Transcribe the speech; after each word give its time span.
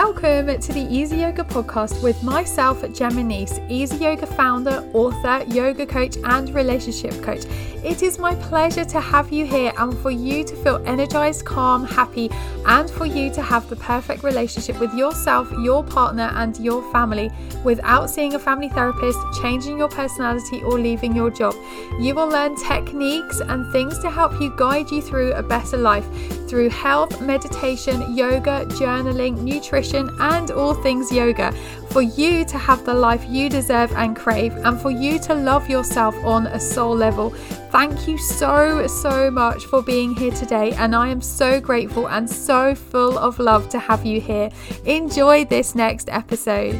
Welcome 0.00 0.60
to 0.60 0.72
the 0.72 0.86
Easy 0.94 1.16
Yoga 1.16 1.42
podcast 1.42 2.04
with 2.04 2.22
myself, 2.22 2.84
Gemma 2.92 3.24
Nice, 3.24 3.58
Easy 3.68 3.96
Yoga 3.96 4.26
founder, 4.26 4.88
author, 4.92 5.42
yoga 5.48 5.84
coach, 5.86 6.16
and 6.22 6.48
relationship 6.54 7.20
coach. 7.20 7.44
It 7.88 8.02
is 8.02 8.18
my 8.18 8.34
pleasure 8.34 8.84
to 8.84 9.00
have 9.00 9.32
you 9.32 9.46
here 9.46 9.72
and 9.78 9.96
for 10.00 10.10
you 10.10 10.44
to 10.44 10.54
feel 10.56 10.76
energized, 10.84 11.46
calm, 11.46 11.86
happy, 11.86 12.28
and 12.66 12.90
for 12.90 13.06
you 13.06 13.32
to 13.32 13.40
have 13.40 13.66
the 13.70 13.76
perfect 13.76 14.22
relationship 14.22 14.78
with 14.78 14.92
yourself, 14.92 15.50
your 15.52 15.82
partner, 15.82 16.30
and 16.34 16.54
your 16.58 16.82
family 16.92 17.30
without 17.64 18.10
seeing 18.10 18.34
a 18.34 18.38
family 18.38 18.68
therapist, 18.68 19.18
changing 19.40 19.78
your 19.78 19.88
personality, 19.88 20.62
or 20.64 20.78
leaving 20.78 21.16
your 21.16 21.30
job. 21.30 21.54
You 21.98 22.14
will 22.14 22.28
learn 22.28 22.56
techniques 22.56 23.40
and 23.40 23.72
things 23.72 23.98
to 24.00 24.10
help 24.10 24.38
you 24.38 24.54
guide 24.58 24.90
you 24.90 25.00
through 25.00 25.32
a 25.32 25.42
better 25.42 25.78
life 25.78 26.06
through 26.46 26.68
health, 26.70 27.20
meditation, 27.22 28.14
yoga, 28.14 28.64
journaling, 28.66 29.40
nutrition, 29.42 30.10
and 30.18 30.50
all 30.50 30.74
things 30.74 31.10
yoga 31.10 31.54
for 31.90 32.02
you 32.02 32.44
to 32.44 32.58
have 32.58 32.84
the 32.84 32.94
life 32.94 33.24
you 33.28 33.48
deserve 33.48 33.92
and 33.92 34.16
crave, 34.16 34.54
and 34.56 34.80
for 34.80 34.90
you 34.90 35.18
to 35.20 35.34
love 35.34 35.68
yourself 35.68 36.14
on 36.24 36.46
a 36.46 36.60
soul 36.60 36.94
level. 36.94 37.30
Thank 37.70 38.06
you 38.06 38.18
so, 38.18 38.86
so 38.86 39.30
much 39.30 39.64
for 39.66 39.82
being 39.82 40.14
here 40.14 40.32
today, 40.32 40.72
and 40.72 40.94
I 40.94 41.08
am 41.08 41.20
so 41.20 41.60
grateful 41.60 42.08
and 42.08 42.28
so 42.28 42.74
full 42.74 43.18
of 43.18 43.38
love 43.38 43.68
to 43.70 43.78
have 43.78 44.04
you 44.04 44.20
here. 44.20 44.50
Enjoy 44.84 45.44
this 45.44 45.74
next 45.74 46.08
episode. 46.10 46.78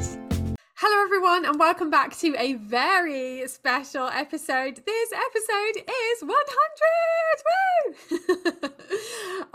Hello, 0.75 1.03
everyone, 1.03 1.45
and 1.45 1.59
welcome 1.59 1.91
back 1.91 2.17
to 2.19 2.37
a 2.39 2.55
very 2.55 3.47
special 3.49 4.07
episode. 4.07 4.81
This 4.87 5.13
episode 5.13 5.83
is 5.89 6.23
100 6.23 7.51
woo! 7.51 8.71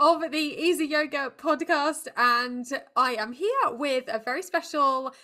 of 0.00 0.30
the 0.30 0.38
Easy 0.38 0.84
Yoga 0.84 1.32
podcast, 1.36 2.08
and 2.16 2.66
I 2.94 3.14
am 3.14 3.32
here 3.32 3.70
with 3.70 4.04
a 4.08 4.18
very 4.18 4.42
special 4.42 5.14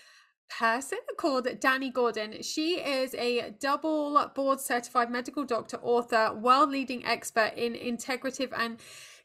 person 0.50 0.98
called 1.16 1.46
Dani 1.46 1.92
Gordon. 1.92 2.42
She 2.42 2.74
is 2.80 3.14
a 3.14 3.54
double 3.60 4.30
board 4.34 4.60
certified 4.60 5.10
medical 5.10 5.44
doctor, 5.44 5.78
author, 5.82 6.34
world 6.34 6.70
leading 6.70 7.04
expert 7.04 7.52
in 7.56 7.74
integrative 7.74 8.52
and 8.56 8.78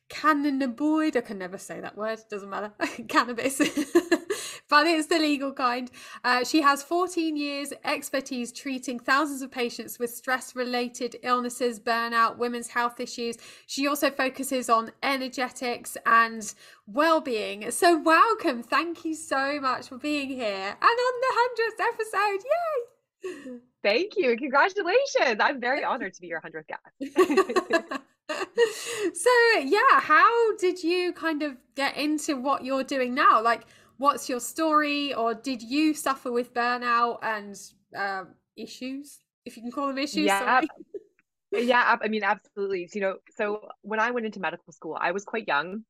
cannabinoid. 0.10 1.16
I 1.16 1.22
can 1.22 1.38
never 1.38 1.58
say 1.58 1.80
that 1.82 1.98
word, 1.98 2.20
doesn't 2.30 2.50
matter. 2.50 2.72
Cannabis. 3.08 3.58
but 4.70 4.88
it's 4.88 5.08
the 5.08 5.20
legal 5.20 5.54
kind. 5.54 5.90
Uh, 6.24 6.44
she 6.44 6.62
has 6.62 6.84
14 6.84 7.36
years 7.36 7.74
expertise 7.84 8.52
treating 8.52 9.00
thousands 9.00 9.42
of 9.42 9.52
patients 9.52 10.00
with 10.00 10.14
stress 10.14 10.56
related 10.56 11.18
illnesses, 11.24 11.80
burnout, 11.80 12.38
women's 12.38 12.70
health 12.70 13.00
issues. 13.00 13.38
She 13.68 13.88
also 13.88 14.10
focuses 14.10 14.70
on 14.70 14.92
energetics 15.04 15.98
and 16.06 16.54
well 16.88 17.22
being. 17.22 17.72
So, 17.72 17.98
welcome. 17.98 18.64
Thank 18.64 19.06
you 19.06 19.16
so 19.16 19.60
much 19.60 19.90
for 19.90 19.98
being 19.98 20.30
here 20.30 20.76
and 20.82 20.84
on 20.84 21.14
the 21.22 21.34
100th 21.80 21.88
episode. 21.94 22.44
Yay! 22.46 23.60
Thank 23.84 24.14
you. 24.18 24.36
Congratulations. 24.38 25.38
I'm 25.40 25.60
very 25.60 25.84
honored 25.84 26.14
to 26.14 26.22
be 26.22 26.28
your 26.28 26.42
100th 26.42 26.68
guest. 26.68 28.02
so 29.14 29.30
yeah 29.60 30.00
how 30.00 30.56
did 30.58 30.84
you 30.84 31.14
kind 31.14 31.44
of 31.44 31.58
get 31.76 31.96
into 31.98 32.36
what 32.36 32.64
you're 32.64 32.84
doing 32.84 33.14
now? 33.14 33.42
Like 33.42 33.66
what's 33.98 34.28
your 34.28 34.40
story? 34.40 35.14
Or 35.14 35.34
did 35.34 35.62
you 35.62 35.94
suffer 35.94 36.32
with 36.32 36.54
burnout 36.54 37.20
and 37.22 37.56
uh, 37.98 38.26
issues? 38.56 39.20
If 39.46 39.58
you 39.58 39.64
can 39.64 39.72
call 39.72 39.88
them 39.88 39.98
issues 39.98 40.26
yeah 40.26 40.62
yeah 41.52 41.98
i 42.02 42.08
mean 42.08 42.24
absolutely. 42.24 42.90
You 42.94 43.02
know 43.02 43.16
so 43.38 43.70
when 43.82 44.00
i 44.00 44.12
went 44.12 44.26
into 44.26 44.40
medical 44.40 44.74
school 44.74 44.98
i 45.00 45.12
was 45.12 45.24
quite 45.24 45.48
young 45.48 45.84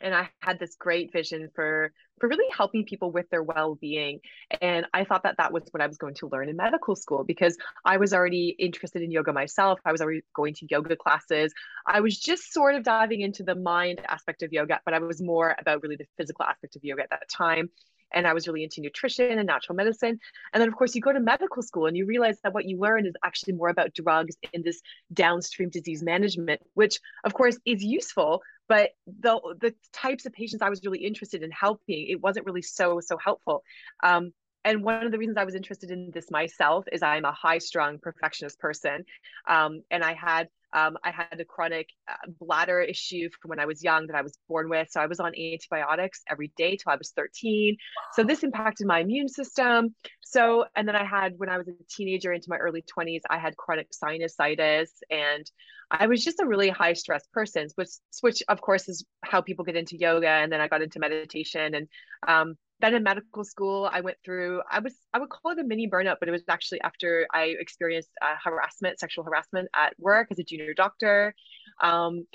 and 0.00 0.14
I 0.14 0.28
had 0.40 0.58
this 0.58 0.76
great 0.76 1.12
vision 1.12 1.50
for 1.54 1.92
for 2.20 2.28
really 2.28 2.48
helping 2.56 2.84
people 2.84 3.10
with 3.10 3.28
their 3.30 3.42
well-being. 3.42 4.20
And 4.60 4.86
I 4.92 5.04
thought 5.04 5.22
that 5.24 5.38
that 5.38 5.52
was 5.52 5.64
what 5.70 5.82
I 5.82 5.86
was 5.86 5.96
going 5.96 6.14
to 6.16 6.28
learn 6.28 6.48
in 6.48 6.56
medical 6.56 6.94
school 6.94 7.24
because 7.24 7.56
I 7.84 7.96
was 7.96 8.12
already 8.12 8.54
interested 8.58 9.02
in 9.02 9.10
yoga 9.10 9.32
myself. 9.32 9.80
I 9.84 9.92
was 9.92 10.00
already 10.00 10.22
going 10.34 10.54
to 10.54 10.66
yoga 10.70 10.96
classes. 10.96 11.52
I 11.86 12.00
was 12.00 12.18
just 12.18 12.52
sort 12.52 12.74
of 12.74 12.84
diving 12.84 13.22
into 13.22 13.42
the 13.42 13.54
mind 13.54 14.00
aspect 14.06 14.42
of 14.42 14.52
yoga 14.52 14.80
but 14.84 14.94
I 14.94 14.98
was 14.98 15.20
more 15.20 15.56
about 15.58 15.82
really 15.82 15.96
the 15.96 16.06
physical 16.16 16.44
aspect 16.44 16.76
of 16.76 16.84
yoga 16.84 17.02
at 17.02 17.10
that 17.10 17.28
time 17.28 17.70
and 18.12 18.26
I 18.26 18.32
was 18.32 18.46
really 18.46 18.64
into 18.64 18.80
nutrition 18.80 19.38
and 19.38 19.46
natural 19.46 19.76
medicine. 19.76 20.18
And 20.52 20.60
then, 20.60 20.68
of 20.68 20.76
course, 20.76 20.94
you 20.94 21.00
go 21.00 21.12
to 21.12 21.20
medical 21.20 21.62
school 21.62 21.86
and 21.86 21.96
you 21.96 22.06
realize 22.06 22.38
that 22.42 22.54
what 22.54 22.66
you 22.66 22.78
learn 22.78 23.06
is 23.06 23.14
actually 23.24 23.54
more 23.54 23.68
about 23.68 23.94
drugs 23.94 24.36
in 24.52 24.62
this 24.62 24.80
downstream 25.12 25.70
disease 25.70 26.02
management, 26.02 26.60
which, 26.74 26.98
of 27.24 27.34
course, 27.34 27.58
is 27.64 27.82
useful. 27.82 28.42
But 28.68 28.90
the 29.06 29.40
the 29.60 29.74
types 29.92 30.26
of 30.26 30.32
patients 30.32 30.62
I 30.62 30.70
was 30.70 30.80
really 30.84 31.04
interested 31.04 31.42
in 31.42 31.50
helping, 31.50 32.06
it 32.08 32.20
wasn't 32.20 32.46
really 32.46 32.62
so 32.62 33.00
so 33.00 33.16
helpful. 33.16 33.62
Um, 34.02 34.32
and 34.64 34.84
one 34.84 35.04
of 35.04 35.12
the 35.12 35.18
reasons 35.18 35.36
I 35.36 35.44
was 35.44 35.54
interested 35.54 35.90
in 35.90 36.10
this 36.12 36.30
myself 36.30 36.84
is 36.92 37.02
I'm 37.02 37.24
a 37.24 37.32
high 37.32 37.58
strung 37.58 37.98
perfectionist 37.98 38.58
person. 38.58 39.04
Um, 39.48 39.82
and 39.90 40.04
I 40.04 40.14
had 40.14 40.48
um, 40.72 40.96
I 41.02 41.10
had 41.10 41.40
a 41.40 41.44
chronic 41.44 41.88
uh, 42.08 42.30
bladder 42.38 42.80
issue 42.80 43.28
from 43.40 43.48
when 43.48 43.58
I 43.58 43.66
was 43.66 43.82
young 43.82 44.06
that 44.06 44.16
I 44.16 44.22
was 44.22 44.38
born 44.48 44.68
with. 44.68 44.88
So 44.90 45.00
I 45.00 45.06
was 45.06 45.18
on 45.18 45.32
antibiotics 45.36 46.22
every 46.30 46.52
day 46.56 46.76
till 46.76 46.92
I 46.92 46.96
was 46.96 47.10
13. 47.10 47.76
So 48.12 48.22
this 48.22 48.44
impacted 48.44 48.86
my 48.86 49.00
immune 49.00 49.28
system. 49.28 49.94
So, 50.20 50.66
and 50.76 50.86
then 50.86 50.94
I 50.94 51.04
had, 51.04 51.34
when 51.38 51.48
I 51.48 51.58
was 51.58 51.66
a 51.66 51.72
teenager 51.88 52.32
into 52.32 52.50
my 52.50 52.56
early 52.56 52.82
20s, 52.82 53.22
I 53.28 53.38
had 53.38 53.56
chronic 53.56 53.88
sinusitis 53.90 54.90
and 55.10 55.50
I 55.90 56.06
was 56.06 56.22
just 56.22 56.38
a 56.40 56.46
really 56.46 56.68
high 56.68 56.92
stress 56.92 57.26
person, 57.32 57.66
which, 57.74 57.90
which 58.20 58.42
of 58.48 58.60
course 58.60 58.88
is 58.88 59.04
how 59.24 59.40
people 59.40 59.64
get 59.64 59.74
into 59.74 59.98
yoga. 59.98 60.28
And 60.28 60.52
then 60.52 60.60
I 60.60 60.68
got 60.68 60.82
into 60.82 61.00
meditation 61.00 61.74
and 61.74 61.88
um, 62.28 62.54
then 62.80 62.94
in 62.94 63.02
medical 63.02 63.44
school 63.44 63.88
i 63.92 64.00
went 64.00 64.16
through 64.24 64.60
i 64.70 64.78
was 64.78 64.94
i 65.12 65.18
would 65.18 65.28
call 65.28 65.52
it 65.52 65.58
a 65.58 65.64
mini 65.64 65.88
burnout 65.88 66.16
but 66.20 66.28
it 66.28 66.32
was 66.32 66.42
actually 66.48 66.80
after 66.82 67.26
i 67.32 67.54
experienced 67.58 68.10
uh, 68.22 68.34
harassment 68.42 68.98
sexual 68.98 69.24
harassment 69.24 69.68
at 69.74 69.94
work 69.98 70.28
as 70.30 70.38
a 70.38 70.44
junior 70.44 70.74
doctor 70.74 71.34
um, 71.82 72.26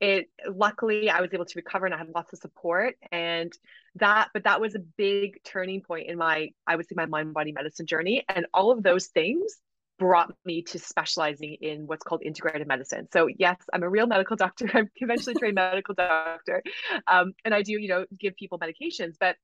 it 0.00 0.26
luckily 0.48 1.10
i 1.10 1.20
was 1.20 1.30
able 1.32 1.44
to 1.44 1.54
recover 1.56 1.86
and 1.86 1.94
i 1.94 1.98
had 1.98 2.08
lots 2.14 2.32
of 2.32 2.38
support 2.38 2.94
and 3.12 3.52
that 3.96 4.28
but 4.32 4.44
that 4.44 4.60
was 4.60 4.74
a 4.74 4.80
big 4.96 5.42
turning 5.44 5.82
point 5.82 6.08
in 6.08 6.16
my 6.16 6.50
i 6.66 6.76
would 6.76 6.86
say 6.86 6.94
my 6.96 7.06
mind 7.06 7.34
body 7.34 7.52
medicine 7.52 7.86
journey 7.86 8.24
and 8.28 8.46
all 8.54 8.70
of 8.70 8.82
those 8.82 9.06
things 9.06 9.58
brought 10.00 10.34
me 10.46 10.62
to 10.62 10.78
specializing 10.78 11.58
in 11.60 11.86
what's 11.86 12.02
called 12.02 12.22
integrative 12.26 12.66
medicine. 12.66 13.06
So 13.12 13.28
yes, 13.38 13.58
I'm 13.72 13.82
a 13.82 13.88
real 13.88 14.06
medical 14.06 14.34
doctor. 14.44 14.68
I'm 14.72 14.90
conventionally 14.96 15.38
trained 15.38 15.54
medical 15.56 15.94
doctor, 15.94 16.62
um, 17.06 17.34
and 17.44 17.54
I 17.54 17.62
do 17.62 17.72
you 17.72 17.86
know 17.86 18.06
give 18.18 18.34
people 18.34 18.58
medications. 18.58 19.14
But 19.20 19.36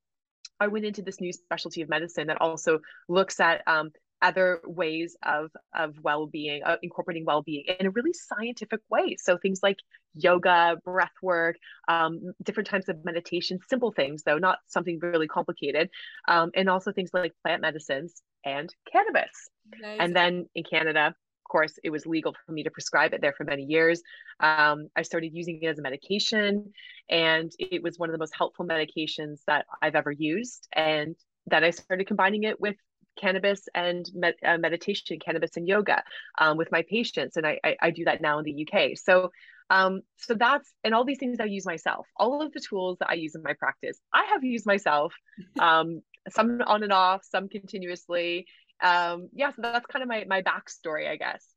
I 0.61 0.69
went 0.69 0.84
into 0.84 1.03
this 1.03 1.21
new 1.21 1.33
specialty 1.33 1.83
of 1.83 1.89
medicine 1.89 2.29
that 2.29 2.41
also 2.41 2.81
looks 3.09 3.41
at 3.41 3.62
um, 3.67 3.91
other 4.23 4.61
ways 4.65 5.17
of 5.23 5.51
of 5.75 5.95
well-being 6.03 6.62
uh, 6.65 6.77
incorporating 6.83 7.25
well-being 7.25 7.65
in 7.79 7.87
a 7.87 7.91
really 7.91 8.12
scientific 8.12 8.81
way 8.89 9.17
so 9.19 9.37
things 9.37 9.61
like 9.62 9.77
yoga 10.15 10.77
breath 10.85 11.12
work 11.23 11.56
um, 11.89 12.33
different 12.43 12.67
types 12.67 12.89
of 12.89 13.05
meditation 13.05 13.59
simple 13.69 13.93
things 13.93 14.23
though 14.23 14.39
not 14.39 14.59
something 14.67 14.99
really 15.03 15.29
complicated 15.29 15.91
um, 16.29 16.51
and 16.55 16.69
also 16.69 16.93
things 16.93 17.11
like 17.12 17.33
plant 17.45 17.61
medicines 17.61 18.23
and 18.45 18.75
cannabis 18.91 19.51
nice. 19.81 19.99
and 20.01 20.17
then 20.17 20.47
in 20.55 20.65
canada 20.65 21.15
course, 21.56 21.78
it 21.83 21.91
was 21.91 22.05
legal 22.05 22.34
for 22.44 22.53
me 22.53 22.62
to 22.65 22.71
prescribe 22.71 23.15
it 23.15 23.22
there 23.22 23.33
for 23.33 23.44
many 23.44 23.62
years. 23.62 24.03
Um, 24.41 24.89
I 24.94 25.03
started 25.03 25.31
using 25.33 25.62
it 25.62 25.67
as 25.69 25.78
a 25.78 25.83
medication, 25.83 26.72
and 27.09 27.50
it 27.59 27.83
was 27.83 27.99
one 27.99 28.11
of 28.11 28.12
the 28.12 28.19
most 28.19 28.34
helpful 28.37 28.67
medications 28.67 29.39
that 29.47 29.65
I've 29.81 29.94
ever 29.94 30.12
used. 30.12 30.69
And 30.75 31.17
then 31.47 31.65
I 31.65 31.71
started 31.71 32.06
combining 32.06 32.43
it 32.43 32.61
with 32.61 32.77
cannabis 33.17 33.62
and 33.75 34.05
med- 34.15 34.34
uh, 34.44 34.59
meditation, 34.59 35.19
cannabis 35.19 35.56
and 35.56 35.67
yoga 35.67 36.03
um, 36.38 36.58
with 36.58 36.70
my 36.70 36.82
patients, 36.91 37.38
and 37.38 37.47
I, 37.47 37.58
I, 37.64 37.76
I 37.81 37.91
do 37.91 38.05
that 38.05 38.20
now 38.20 38.38
in 38.38 38.44
the 38.44 38.67
UK. 38.69 38.99
So 38.99 39.31
um, 39.70 40.03
so 40.17 40.35
that's 40.35 40.70
and 40.85 40.94
all 40.94 41.05
these 41.05 41.19
things 41.19 41.38
I 41.41 41.44
use 41.44 41.64
myself. 41.64 42.06
All 42.19 42.43
of 42.43 42.53
the 42.53 42.61
tools 42.61 42.99
that 43.00 43.08
I 43.08 43.14
use 43.14 43.35
in 43.35 43.43
my 43.43 43.55
practice, 43.55 43.99
I 44.12 44.25
have 44.32 44.44
used 44.44 44.67
myself. 44.67 45.14
Um, 45.58 46.03
some 46.29 46.61
on 46.67 46.82
and 46.82 46.93
off, 46.93 47.23
some 47.25 47.49
continuously 47.49 48.47
um 48.82 49.28
yeah 49.32 49.50
so 49.50 49.62
that's 49.62 49.87
kind 49.87 50.02
of 50.02 50.08
my 50.08 50.25
my 50.28 50.43
backstory 50.43 51.08
i 51.08 51.17
guess 51.17 51.56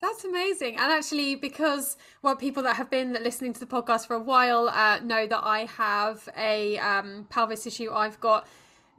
that's 0.00 0.24
amazing. 0.24 0.76
And 0.76 0.92
actually, 0.92 1.34
because 1.34 1.96
well, 2.22 2.36
people 2.36 2.62
that 2.62 2.76
have 2.76 2.88
been 2.88 3.14
listening 3.14 3.52
to 3.54 3.60
the 3.60 3.66
podcast 3.66 4.06
for 4.06 4.14
a 4.14 4.20
while 4.20 4.68
uh, 4.68 5.00
know 5.00 5.26
that 5.26 5.40
I 5.42 5.64
have 5.64 6.28
a 6.36 6.78
um, 6.78 7.26
pelvis 7.30 7.66
issue. 7.66 7.90
I've 7.92 8.20
got 8.20 8.46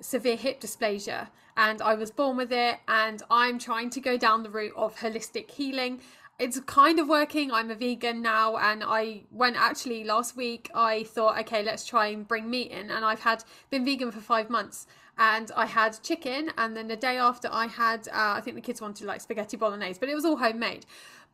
severe 0.02 0.36
hip 0.36 0.60
dysplasia 0.62 1.28
and 1.56 1.82
I 1.82 1.96
was 1.96 2.12
born 2.12 2.38
with 2.38 2.52
it. 2.52 2.80
And 2.88 3.22
I'm 3.32 3.60
trying 3.60 3.90
to 3.92 4.02
go 4.02 4.18
down 4.18 4.44
the 4.44 4.50
route 4.50 4.74
of 4.76 4.98
holistic 4.98 5.50
healing. 5.52 6.02
It's 6.38 6.60
kind 6.62 7.00
of 7.00 7.08
working. 7.08 7.52
I'm 7.52 7.72
a 7.72 7.76
vegan 7.76 8.22
now. 8.22 8.58
And 8.58 8.84
I 8.84 9.24
went 9.32 9.56
actually 9.58 10.04
last 10.04 10.36
week, 10.36 10.70
I 10.74 11.04
thought, 11.04 11.40
okay, 11.42 11.64
let's 11.64 11.86
try 11.86 12.08
and 12.08 12.28
bring 12.28 12.50
meat 12.50 12.72
in. 12.72 12.92
And 12.92 13.06
I've 13.06 13.22
had 13.22 13.44
been 13.70 13.86
vegan 13.86 14.12
for 14.12 14.22
five 14.22 14.50
months 14.50 14.86
and 15.20 15.52
I 15.56 15.66
had 15.66 16.02
chicken, 16.02 16.52
and 16.58 16.76
then 16.76 16.88
the 16.88 16.96
day 16.96 17.18
after 17.18 17.50
I 17.52 17.68
had, 17.68 18.08
uh, 18.08 18.34
I 18.38 18.42
think 18.42 18.56
the 18.56 18.62
kids 18.62 18.82
wanted 18.82 19.06
like 19.06 19.22
spaghetti 19.22 19.58
bolognese, 19.58 20.00
but 20.00 20.10
it 20.10 20.16
was 20.16 20.26
all 20.26 20.38
homemade. 20.38 20.86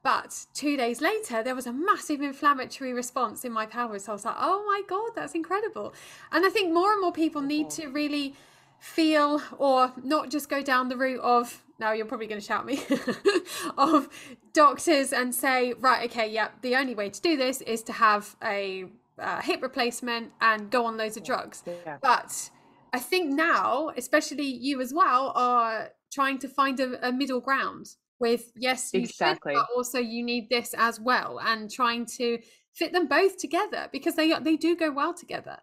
But 0.02 0.46
two 0.54 0.76
days 0.76 1.02
later, 1.02 1.42
there 1.42 1.56
was 1.56 1.66
a 1.66 1.74
massive 1.74 2.22
inflammatory 2.22 2.94
response 2.94 3.46
in 3.46 3.52
my 3.52 3.66
pelvis. 3.66 4.06
So 4.06 4.12
I 4.12 4.14
was 4.14 4.26
like, 4.26 4.36
oh 4.38 4.64
my 4.68 4.82
God, 4.88 5.12
that's 5.16 5.34
incredible. 5.34 5.94
And 6.32 6.46
I 6.46 6.50
think 6.50 6.72
more 6.74 6.92
and 6.92 7.02
more 7.02 7.12
people 7.12 7.42
need 7.42 7.72
to 7.72 7.88
really 7.88 8.36
feel 8.80 9.42
or 9.58 9.94
not 10.04 10.30
just 10.30 10.48
go 10.50 10.62
down 10.62 10.90
the 10.90 10.98
route 10.98 11.22
of 11.22 11.64
now 11.80 11.92
you're 11.92 12.06
probably 12.06 12.28
going 12.28 12.40
to 12.40 12.46
shout 12.46 12.66
me 12.66 12.84
of 13.78 14.10
doctors 14.54 15.12
and 15.12 15.34
say 15.34 15.74
right 15.80 16.10
okay 16.10 16.30
yeah 16.30 16.50
the 16.62 16.76
only 16.76 16.94
way 16.94 17.10
to 17.10 17.20
do 17.22 17.36
this 17.36 17.62
is 17.62 17.82
to 17.82 17.92
have 17.94 18.36
a 18.44 18.86
uh, 19.18 19.42
hip 19.42 19.62
replacement 19.64 20.32
and 20.40 20.70
go 20.70 20.86
on 20.86 20.98
loads 20.98 21.18
of 21.18 21.24
drugs 21.24 21.64
yeah. 21.66 21.98
but 22.02 22.52
i 22.96 23.00
think 23.00 23.32
now 23.32 23.92
especially 23.98 24.46
you 24.46 24.82
as 24.82 24.94
well 24.94 25.32
are 25.36 25.90
trying 26.12 26.38
to 26.40 26.48
find 26.48 26.80
a, 26.80 27.08
a 27.08 27.12
middle 27.12 27.42
ground 27.42 27.86
with 28.20 28.52
yes 28.56 28.92
you 28.94 29.02
exactly 29.02 29.54
should, 29.54 29.60
but 29.60 29.68
also 29.76 30.00
you 30.00 30.24
need 30.24 30.50
this 30.50 30.74
as 30.78 31.00
well 31.00 31.40
and 31.44 31.70
trying 31.70 32.06
to 32.06 32.40
fit 32.74 32.94
them 32.94 33.08
both 33.08 33.38
together 33.38 33.90
because 33.92 34.16
they 34.16 34.38
they 34.40 34.56
do 34.56 34.76
go 34.76 34.92
well 34.92 35.14
together 35.14 35.58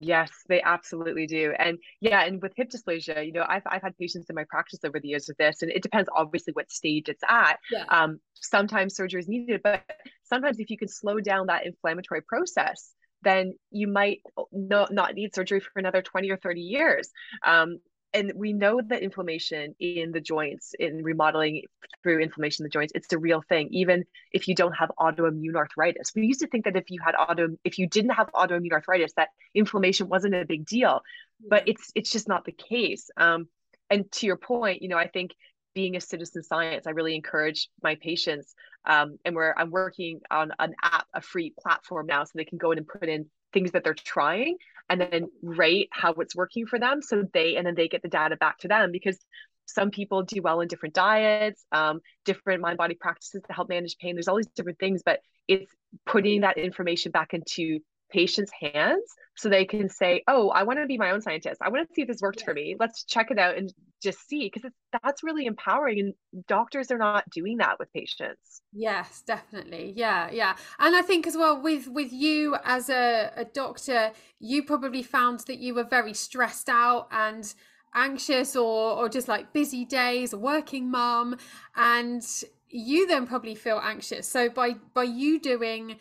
Yes, 0.00 0.30
they 0.48 0.62
absolutely 0.62 1.26
do. 1.26 1.52
And 1.58 1.78
yeah, 2.00 2.24
and 2.24 2.40
with 2.40 2.52
hip 2.56 2.70
dysplasia, 2.70 3.24
you 3.26 3.32
know, 3.32 3.44
I've, 3.46 3.62
I've 3.66 3.82
had 3.82 3.96
patients 3.98 4.28
in 4.30 4.34
my 4.34 4.44
practice 4.48 4.80
over 4.84 5.00
the 5.00 5.08
years 5.08 5.26
with 5.28 5.36
this, 5.36 5.62
and 5.62 5.70
it 5.70 5.82
depends 5.82 6.08
obviously 6.14 6.52
what 6.52 6.70
stage 6.70 7.08
it's 7.08 7.22
at. 7.28 7.58
Yeah. 7.70 7.84
Um, 7.88 8.20
sometimes 8.34 8.96
surgery 8.96 9.20
is 9.20 9.28
needed, 9.28 9.60
but 9.62 9.82
sometimes 10.24 10.58
if 10.58 10.70
you 10.70 10.78
can 10.78 10.88
slow 10.88 11.20
down 11.20 11.46
that 11.46 11.66
inflammatory 11.66 12.22
process, 12.22 12.94
then 13.24 13.54
you 13.70 13.88
might 13.88 14.20
not, 14.52 14.92
not 14.92 15.14
need 15.14 15.34
surgery 15.34 15.60
for 15.60 15.72
another 15.76 16.02
20 16.02 16.30
or 16.30 16.36
30 16.36 16.60
years. 16.60 17.10
Um, 17.44 17.78
and 18.14 18.32
we 18.36 18.52
know 18.52 18.80
that 18.80 19.02
inflammation 19.02 19.74
in 19.80 20.12
the 20.12 20.20
joints 20.20 20.72
in 20.78 21.02
remodeling 21.02 21.62
through 22.02 22.20
inflammation 22.20 22.62
in 22.62 22.66
the 22.66 22.70
joints 22.70 22.92
it's 22.94 23.12
a 23.12 23.18
real 23.18 23.42
thing 23.48 23.68
even 23.72 24.04
if 24.32 24.46
you 24.46 24.54
don't 24.54 24.72
have 24.72 24.90
autoimmune 24.98 25.56
arthritis. 25.56 26.12
We 26.14 26.26
used 26.26 26.40
to 26.40 26.46
think 26.46 26.64
that 26.64 26.76
if 26.76 26.90
you 26.90 27.00
had 27.04 27.16
auto 27.16 27.48
if 27.64 27.78
you 27.78 27.88
didn't 27.88 28.12
have 28.12 28.30
autoimmune 28.32 28.72
arthritis 28.72 29.12
that 29.16 29.30
inflammation 29.52 30.08
wasn't 30.08 30.36
a 30.36 30.46
big 30.46 30.64
deal 30.64 31.00
but 31.46 31.66
it's 31.66 31.90
it's 31.96 32.10
just 32.10 32.28
not 32.28 32.44
the 32.44 32.52
case. 32.52 33.10
Um, 33.16 33.48
and 33.90 34.10
to 34.12 34.26
your 34.26 34.36
point 34.36 34.80
you 34.80 34.88
know 34.88 34.96
i 34.96 35.08
think 35.08 35.32
being 35.74 35.96
a 35.96 36.00
citizen 36.00 36.42
science 36.42 36.86
i 36.86 36.90
really 36.90 37.14
encourage 37.14 37.68
my 37.82 37.94
patients 37.96 38.54
um, 38.86 39.18
and 39.24 39.34
where 39.34 39.58
i'm 39.58 39.70
working 39.70 40.20
on 40.30 40.52
an 40.58 40.74
app 40.82 41.06
a 41.14 41.20
free 41.20 41.52
platform 41.60 42.06
now 42.06 42.24
so 42.24 42.30
they 42.34 42.44
can 42.44 42.58
go 42.58 42.70
in 42.70 42.78
and 42.78 42.88
put 42.88 43.08
in 43.08 43.26
things 43.52 43.72
that 43.72 43.84
they're 43.84 43.94
trying 43.94 44.56
and 44.88 45.00
then 45.00 45.26
rate 45.42 45.88
how 45.92 46.12
it's 46.14 46.36
working 46.36 46.66
for 46.66 46.78
them 46.78 47.00
so 47.02 47.24
they 47.32 47.56
and 47.56 47.66
then 47.66 47.74
they 47.74 47.88
get 47.88 48.02
the 48.02 48.08
data 48.08 48.36
back 48.36 48.58
to 48.58 48.68
them 48.68 48.90
because 48.92 49.18
some 49.66 49.90
people 49.90 50.22
do 50.22 50.42
well 50.42 50.60
in 50.60 50.68
different 50.68 50.94
diets 50.94 51.64
um, 51.72 52.00
different 52.24 52.60
mind 52.60 52.76
body 52.76 52.94
practices 52.94 53.42
to 53.46 53.52
help 53.52 53.68
manage 53.68 53.96
pain 53.98 54.14
there's 54.14 54.28
all 54.28 54.36
these 54.36 54.48
different 54.54 54.78
things 54.78 55.02
but 55.04 55.20
it's 55.48 55.72
putting 56.06 56.42
that 56.42 56.58
information 56.58 57.12
back 57.12 57.34
into 57.34 57.80
patients' 58.10 58.52
hands 58.58 59.14
so 59.36 59.48
they 59.48 59.64
can 59.64 59.88
say, 59.88 60.22
"Oh, 60.28 60.50
I 60.50 60.62
want 60.62 60.78
to 60.78 60.86
be 60.86 60.98
my 60.98 61.10
own 61.10 61.20
scientist. 61.20 61.60
I 61.60 61.68
want 61.68 61.88
to 61.88 61.94
see 61.94 62.02
if 62.02 62.08
this 62.08 62.20
worked 62.20 62.40
yeah. 62.40 62.46
for 62.46 62.54
me. 62.54 62.76
Let's 62.78 63.04
check 63.04 63.30
it 63.30 63.38
out 63.38 63.56
and 63.56 63.72
just 64.04 64.28
see." 64.28 64.50
Because 64.52 64.70
that's 65.02 65.22
really 65.24 65.46
empowering, 65.46 65.98
and 66.00 66.46
doctors 66.46 66.90
are 66.90 66.98
not 66.98 67.28
doing 67.30 67.58
that 67.58 67.78
with 67.78 67.92
patients. 67.92 68.62
Yes, 68.72 69.22
definitely. 69.24 69.92
Yeah, 69.96 70.30
yeah. 70.32 70.56
And 70.80 70.96
I 70.96 71.02
think 71.02 71.26
as 71.26 71.36
well 71.36 71.60
with 71.60 71.88
with 71.88 72.12
you 72.12 72.56
as 72.64 72.90
a, 72.90 73.30
a 73.36 73.44
doctor, 73.44 74.12
you 74.40 74.64
probably 74.64 75.02
found 75.02 75.40
that 75.46 75.58
you 75.58 75.74
were 75.74 75.84
very 75.84 76.12
stressed 76.14 76.68
out 76.68 77.08
and 77.12 77.54
anxious 77.94 78.56
or 78.56 78.96
or 78.98 79.08
just 79.08 79.28
like 79.28 79.52
busy 79.52 79.84
days, 79.84 80.32
a 80.32 80.38
working 80.38 80.90
mom, 80.90 81.36
and 81.76 82.26
you 82.68 83.06
then 83.06 83.26
probably 83.26 83.54
feel 83.54 83.80
anxious. 83.82 84.28
So 84.28 84.48
by 84.48 84.74
by 84.92 85.04
you 85.04 85.38
doing 85.40 86.00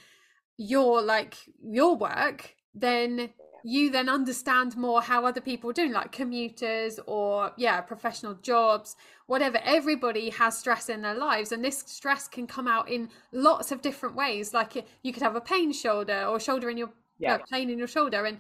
your 0.58 1.02
like 1.02 1.36
your 1.64 1.96
work 1.96 2.56
then 2.76 3.30
you 3.64 3.90
then 3.90 4.10
understand 4.10 4.76
more 4.76 5.02
how 5.02 5.26
other 5.26 5.42
people 5.42 5.70
are 5.70 5.74
doing 5.74 5.94
like 5.94 6.12
commuters 6.12 7.00
or 7.08 7.52
yeah 7.58 7.80
professional 7.82 8.34
jobs 8.36 8.96
whatever. 9.28 9.60
Everybody 9.64 10.30
has 10.32 10.58
stress 10.58 10.90
in 10.90 11.02
their 11.02 11.16
lives 11.16 11.52
and 11.52 11.64
this 11.64 11.80
stress 11.88 12.28
can 12.28 12.48
come 12.48 12.68
out 12.68 12.90
in 12.90 13.10
lots 13.32 13.72
of 13.72 13.82
different 13.82 14.16
ways. 14.16 14.54
Like 14.54 14.86
you 15.02 15.14
could 15.14 15.24
have 15.24 15.36
a 15.36 15.42
pain 15.42 15.72
shoulder 15.72 16.26
or 16.26 16.40
shoulder 16.40 16.70
in 16.70 16.78
your 16.78 16.92
yeah. 17.20 17.36
uh, 17.36 17.40
pain 17.52 17.70
in 17.70 17.78
your 17.78 17.88
shoulder 17.88 18.26
and 18.26 18.40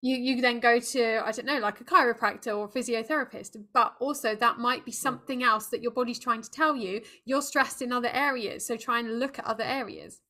you 0.00 0.16
you 0.16 0.40
then 0.40 0.58
go 0.58 0.80
to 0.80 1.22
i 1.24 1.30
don't 1.30 1.46
know 1.46 1.58
like 1.58 1.80
a 1.80 1.84
chiropractor 1.84 2.56
or 2.56 2.68
physiotherapist. 2.68 3.56
But 3.72 3.94
also 4.00 4.34
that 4.34 4.58
might 4.58 4.84
be 4.84 4.92
something 4.92 5.42
else 5.42 5.66
that 5.68 5.82
your 5.82 5.92
body's 5.92 6.18
trying 6.18 6.42
to 6.42 6.50
tell 6.50 6.76
you. 6.76 7.02
You're 7.24 7.42
stressed 7.42 7.82
in 7.82 7.92
other 7.92 8.10
areas 8.12 8.66
so 8.66 8.76
try 8.76 8.98
and 8.98 9.18
look 9.18 9.38
at 9.38 9.44
other 9.44 9.64
areas 9.64 10.20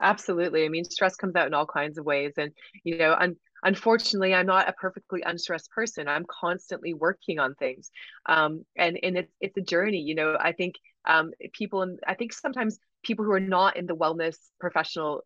Absolutely. 0.00 0.64
I 0.64 0.68
mean, 0.68 0.84
stress 0.84 1.16
comes 1.16 1.34
out 1.36 1.46
in 1.46 1.54
all 1.54 1.66
kinds 1.66 1.98
of 1.98 2.04
ways. 2.04 2.34
And, 2.36 2.52
you 2.84 2.98
know, 2.98 3.14
un- 3.18 3.36
unfortunately, 3.62 4.34
I'm 4.34 4.46
not 4.46 4.68
a 4.68 4.72
perfectly 4.72 5.22
unstressed 5.22 5.70
person. 5.70 6.08
I'm 6.08 6.24
constantly 6.28 6.94
working 6.94 7.38
on 7.38 7.54
things. 7.54 7.90
Um, 8.26 8.64
and, 8.76 8.98
and 9.02 9.18
it's, 9.18 9.32
it's 9.40 9.56
a 9.56 9.62
journey, 9.62 9.98
you 9.98 10.14
know, 10.14 10.36
I 10.40 10.52
think 10.52 10.76
um, 11.04 11.32
people, 11.52 11.82
and 11.82 11.98
I 12.06 12.14
think 12.14 12.32
sometimes 12.32 12.78
people 13.02 13.24
who 13.24 13.32
are 13.32 13.40
not 13.40 13.76
in 13.76 13.86
the 13.86 13.96
wellness 13.96 14.36
professional 14.60 15.22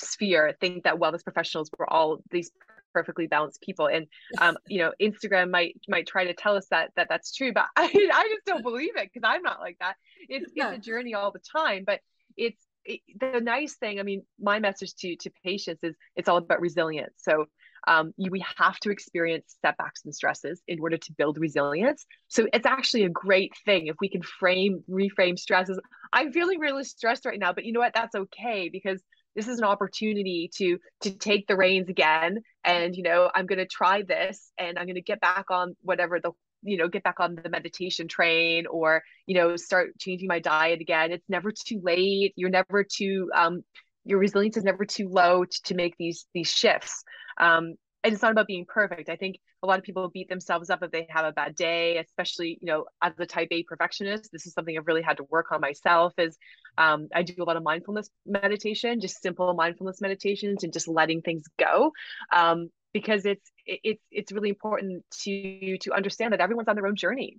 sphere 0.00 0.54
think 0.60 0.84
that 0.84 0.96
wellness 0.96 1.22
professionals 1.22 1.70
were 1.78 1.90
all 1.92 2.18
these 2.30 2.50
perfectly 2.92 3.28
balanced 3.28 3.60
people 3.60 3.86
and 3.86 4.06
um, 4.40 4.56
you 4.68 4.78
know 4.80 4.92
instagram 5.00 5.50
might 5.50 5.76
might 5.88 6.08
try 6.08 6.24
to 6.24 6.34
tell 6.34 6.56
us 6.56 6.66
that 6.70 6.90
that 6.96 7.06
that's 7.08 7.32
true 7.32 7.52
but 7.52 7.66
i 7.76 7.84
i 7.84 8.28
just 8.28 8.44
don't 8.46 8.62
believe 8.62 8.96
it 8.96 9.08
because 9.12 9.28
i'm 9.28 9.42
not 9.42 9.60
like 9.60 9.76
that 9.80 9.94
it's 10.28 10.50
it's 10.56 10.76
a 10.76 10.78
journey 10.78 11.14
all 11.14 11.30
the 11.30 11.40
time 11.56 11.84
but 11.86 12.00
it's 12.36 12.60
the 12.86 13.40
nice 13.40 13.74
thing, 13.74 14.00
I 14.00 14.02
mean, 14.02 14.22
my 14.38 14.58
message 14.58 14.94
to 14.96 15.16
to 15.16 15.30
patients 15.44 15.82
is 15.82 15.94
it's 16.16 16.28
all 16.28 16.38
about 16.38 16.60
resilience. 16.60 17.14
So 17.18 17.46
um, 17.88 18.12
you, 18.16 18.30
we 18.30 18.44
have 18.58 18.78
to 18.80 18.90
experience 18.90 19.56
setbacks 19.62 20.02
and 20.04 20.14
stresses 20.14 20.60
in 20.68 20.80
order 20.80 20.98
to 20.98 21.12
build 21.12 21.38
resilience. 21.38 22.04
So 22.28 22.46
it's 22.52 22.66
actually 22.66 23.04
a 23.04 23.08
great 23.08 23.52
thing 23.64 23.86
if 23.86 23.96
we 24.00 24.08
can 24.08 24.22
frame, 24.22 24.84
reframe 24.88 25.38
stresses. 25.38 25.78
I'm 26.12 26.32
feeling 26.32 26.58
really 26.58 26.84
stressed 26.84 27.24
right 27.24 27.38
now, 27.38 27.52
but 27.52 27.64
you 27.64 27.72
know 27.72 27.80
what? 27.80 27.94
That's 27.94 28.14
okay 28.14 28.68
because 28.70 29.00
this 29.36 29.48
is 29.48 29.58
an 29.58 29.64
opportunity 29.64 30.50
to 30.56 30.78
to 31.02 31.10
take 31.10 31.46
the 31.46 31.56
reins 31.56 31.88
again 31.88 32.38
and 32.64 32.96
you 32.96 33.02
know 33.02 33.30
i'm 33.34 33.46
going 33.46 33.58
to 33.58 33.66
try 33.66 34.02
this 34.02 34.50
and 34.58 34.78
i'm 34.78 34.86
going 34.86 34.96
to 34.96 35.00
get 35.00 35.20
back 35.20 35.46
on 35.50 35.74
whatever 35.82 36.18
the 36.20 36.32
you 36.62 36.76
know 36.76 36.88
get 36.88 37.02
back 37.02 37.20
on 37.20 37.36
the 37.42 37.48
meditation 37.48 38.08
train 38.08 38.66
or 38.66 39.02
you 39.26 39.34
know 39.34 39.56
start 39.56 39.98
changing 39.98 40.28
my 40.28 40.38
diet 40.38 40.80
again. 40.80 41.12
It's 41.12 41.28
never 41.28 41.52
too 41.52 41.80
late. 41.82 42.32
You're 42.36 42.50
never 42.50 42.84
too 42.84 43.30
um 43.34 43.62
your 44.04 44.18
resilience 44.18 44.56
is 44.56 44.64
never 44.64 44.84
too 44.84 45.08
low 45.08 45.44
to, 45.44 45.62
to 45.64 45.74
make 45.74 45.96
these 45.98 46.26
these 46.34 46.50
shifts. 46.50 47.04
Um 47.38 47.74
and 48.02 48.14
it's 48.14 48.22
not 48.22 48.32
about 48.32 48.46
being 48.46 48.64
perfect. 48.66 49.10
I 49.10 49.16
think 49.16 49.36
a 49.62 49.66
lot 49.66 49.78
of 49.78 49.84
people 49.84 50.08
beat 50.08 50.30
themselves 50.30 50.70
up 50.70 50.82
if 50.82 50.90
they 50.90 51.06
have 51.10 51.26
a 51.26 51.32
bad 51.32 51.54
day 51.54 51.98
especially 51.98 52.58
you 52.62 52.66
know 52.66 52.86
as 53.02 53.12
a 53.18 53.26
type 53.26 53.48
a 53.50 53.62
perfectionist. 53.64 54.30
This 54.32 54.46
is 54.46 54.52
something 54.54 54.76
i've 54.76 54.86
really 54.86 55.02
had 55.02 55.18
to 55.18 55.24
work 55.24 55.52
on 55.52 55.60
myself 55.60 56.14
is 56.18 56.36
um, 56.78 57.08
i 57.14 57.22
do 57.22 57.34
a 57.38 57.44
lot 57.44 57.56
of 57.56 57.62
mindfulness 57.62 58.08
meditation 58.26 59.00
just 59.00 59.20
simple 59.20 59.52
mindfulness 59.54 60.00
meditations 60.00 60.64
and 60.64 60.72
just 60.72 60.88
letting 60.88 61.20
things 61.20 61.44
go. 61.58 61.92
Um, 62.32 62.70
because 62.92 63.24
it's 63.24 63.50
it's 63.66 64.02
it's 64.10 64.32
really 64.32 64.48
important 64.48 65.04
to 65.22 65.78
to 65.78 65.92
understand 65.92 66.32
that 66.32 66.40
everyone's 66.40 66.68
on 66.68 66.76
their 66.76 66.86
own 66.86 66.96
journey 66.96 67.38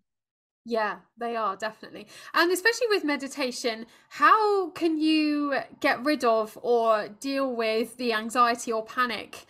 yeah, 0.63 0.97
they 1.17 1.35
are 1.35 1.55
definitely. 1.55 2.07
And 2.33 2.51
especially 2.51 2.87
with 2.89 3.03
meditation, 3.03 3.87
how 4.09 4.69
can 4.71 4.99
you 4.99 5.59
get 5.79 6.03
rid 6.03 6.23
of 6.23 6.57
or 6.61 7.07
deal 7.07 7.55
with 7.55 7.97
the 7.97 8.13
anxiety 8.13 8.71
or 8.71 8.85
panic 8.85 9.45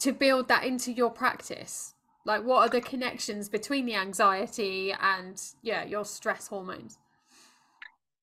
to 0.00 0.12
build 0.12 0.48
that 0.48 0.64
into 0.64 0.92
your 0.92 1.10
practice? 1.10 1.94
Like 2.24 2.44
what 2.44 2.58
are 2.58 2.68
the 2.68 2.80
connections 2.80 3.48
between 3.48 3.84
the 3.84 3.96
anxiety 3.96 4.94
and 4.98 5.42
yeah, 5.62 5.84
your 5.84 6.04
stress 6.04 6.46
hormones? 6.46 6.98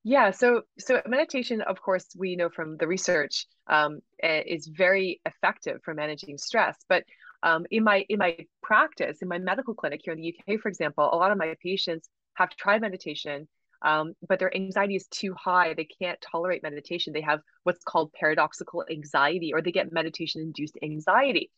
Yeah, 0.03 0.31
so 0.31 0.63
so 0.79 1.01
meditation, 1.08 1.62
of 1.62 1.81
course, 1.81 2.08
we 2.17 2.36
know 2.36 2.50
from 2.50 2.77
the 2.77 2.88
research 2.88 3.46
um, 3.67 4.00
is 4.24 4.65
very 4.67 5.22
effective 5.25 5.81
for 5.84 5.93
managing 5.93 6.38
stress. 6.39 6.75
But 6.89 7.03
um, 7.43 7.65
in 7.70 7.84
my 7.84 8.05
in 8.10 8.17
my 8.17 8.38
practice, 8.63 9.22
in 9.22 9.27
my 9.27 9.38
medical 9.38 9.75
clinic 9.75 10.01
here 10.03 10.13
in 10.13 10.22
the 10.22 10.36
UK, 10.36 10.60
for 10.60 10.70
example, 10.70 11.08
a 11.12 11.15
lot 11.15 11.31
of 11.31 11.38
my 11.38 11.55
patients 11.62 12.10
have 12.34 12.50
tried 12.55 12.81
meditation, 12.81 13.48
um, 13.84 14.13
but 14.27 14.39
their 14.39 14.55
anxiety 14.55 14.96
is 14.96 15.08
too 15.08 15.36
high. 15.36 15.75
They 15.75 15.88
can't 16.01 16.20
tolerate 16.22 16.63
meditation. 16.63 17.13
They 17.13 17.22
have 17.22 17.41
what's 17.63 17.84
called 17.84 18.12
paradoxical 18.13 18.84
anxiety, 18.89 19.53
or 19.53 19.62
they 19.62 19.72
get 19.72 19.91
meditation 19.91 20.41
induced 20.41 20.79
anxiety. 20.81 21.51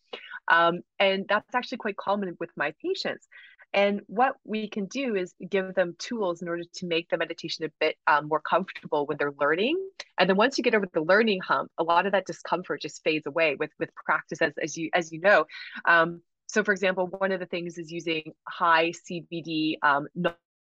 Um, 0.49 0.81
and 0.99 1.25
that's 1.29 1.55
actually 1.55 1.77
quite 1.77 1.95
common 1.95 2.35
with 2.39 2.49
my 2.57 2.73
patients. 2.81 3.27
And 3.73 4.01
what 4.07 4.35
we 4.43 4.69
can 4.69 4.85
do 4.85 5.15
is 5.15 5.33
give 5.49 5.73
them 5.73 5.95
tools 5.97 6.41
in 6.41 6.47
order 6.47 6.63
to 6.75 6.85
make 6.85 7.09
the 7.09 7.17
meditation 7.17 7.65
a 7.65 7.69
bit 7.79 7.95
um, 8.07 8.27
more 8.27 8.41
comfortable 8.41 9.05
when 9.05 9.17
they're 9.17 9.33
learning. 9.39 9.77
And 10.17 10.29
then 10.29 10.37
once 10.37 10.57
you 10.57 10.63
get 10.63 10.75
over 10.75 10.87
the 10.93 11.01
learning 11.01 11.41
hump, 11.41 11.71
a 11.77 11.83
lot 11.83 12.05
of 12.05 12.11
that 12.11 12.25
discomfort 12.25 12.81
just 12.81 13.03
fades 13.03 13.25
away 13.25 13.55
with 13.59 13.71
with 13.79 13.89
practice, 13.95 14.41
as, 14.41 14.53
as 14.61 14.77
you 14.77 14.89
as 14.93 15.11
you 15.11 15.19
know. 15.19 15.45
Um, 15.85 16.21
so, 16.47 16.63
for 16.63 16.71
example, 16.71 17.07
one 17.07 17.31
of 17.31 17.39
the 17.39 17.47
things 17.47 17.77
is 17.77 17.91
using 17.91 18.33
high 18.47 18.91
CBD 19.09 19.75
um, 19.81 20.07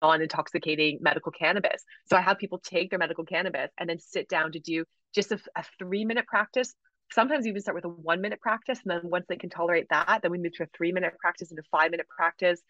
non-intoxicating 0.02 0.98
medical 1.00 1.32
cannabis. 1.32 1.84
So 2.06 2.16
I 2.16 2.20
have 2.20 2.38
people 2.38 2.58
take 2.58 2.90
their 2.90 2.98
medical 2.98 3.24
cannabis 3.24 3.70
and 3.78 3.88
then 3.88 3.98
sit 3.98 4.28
down 4.28 4.52
to 4.52 4.60
do 4.60 4.84
just 5.14 5.32
a, 5.32 5.38
a 5.56 5.64
three-minute 5.78 6.26
practice. 6.26 6.74
Sometimes 7.12 7.46
you 7.46 7.50
even 7.50 7.62
start 7.62 7.76
with 7.76 7.84
a 7.84 7.88
one-minute 7.88 8.40
practice, 8.40 8.80
and 8.84 8.90
then 8.90 9.10
once 9.10 9.26
they 9.28 9.36
can 9.36 9.50
tolerate 9.50 9.86
that, 9.90 10.20
then 10.22 10.30
we 10.30 10.38
move 10.38 10.54
to 10.56 10.64
a 10.64 10.68
three-minute 10.76 11.14
practice 11.18 11.50
and 11.50 11.58
a 11.58 11.62
five-minute 11.70 12.06
practice. 12.08 12.60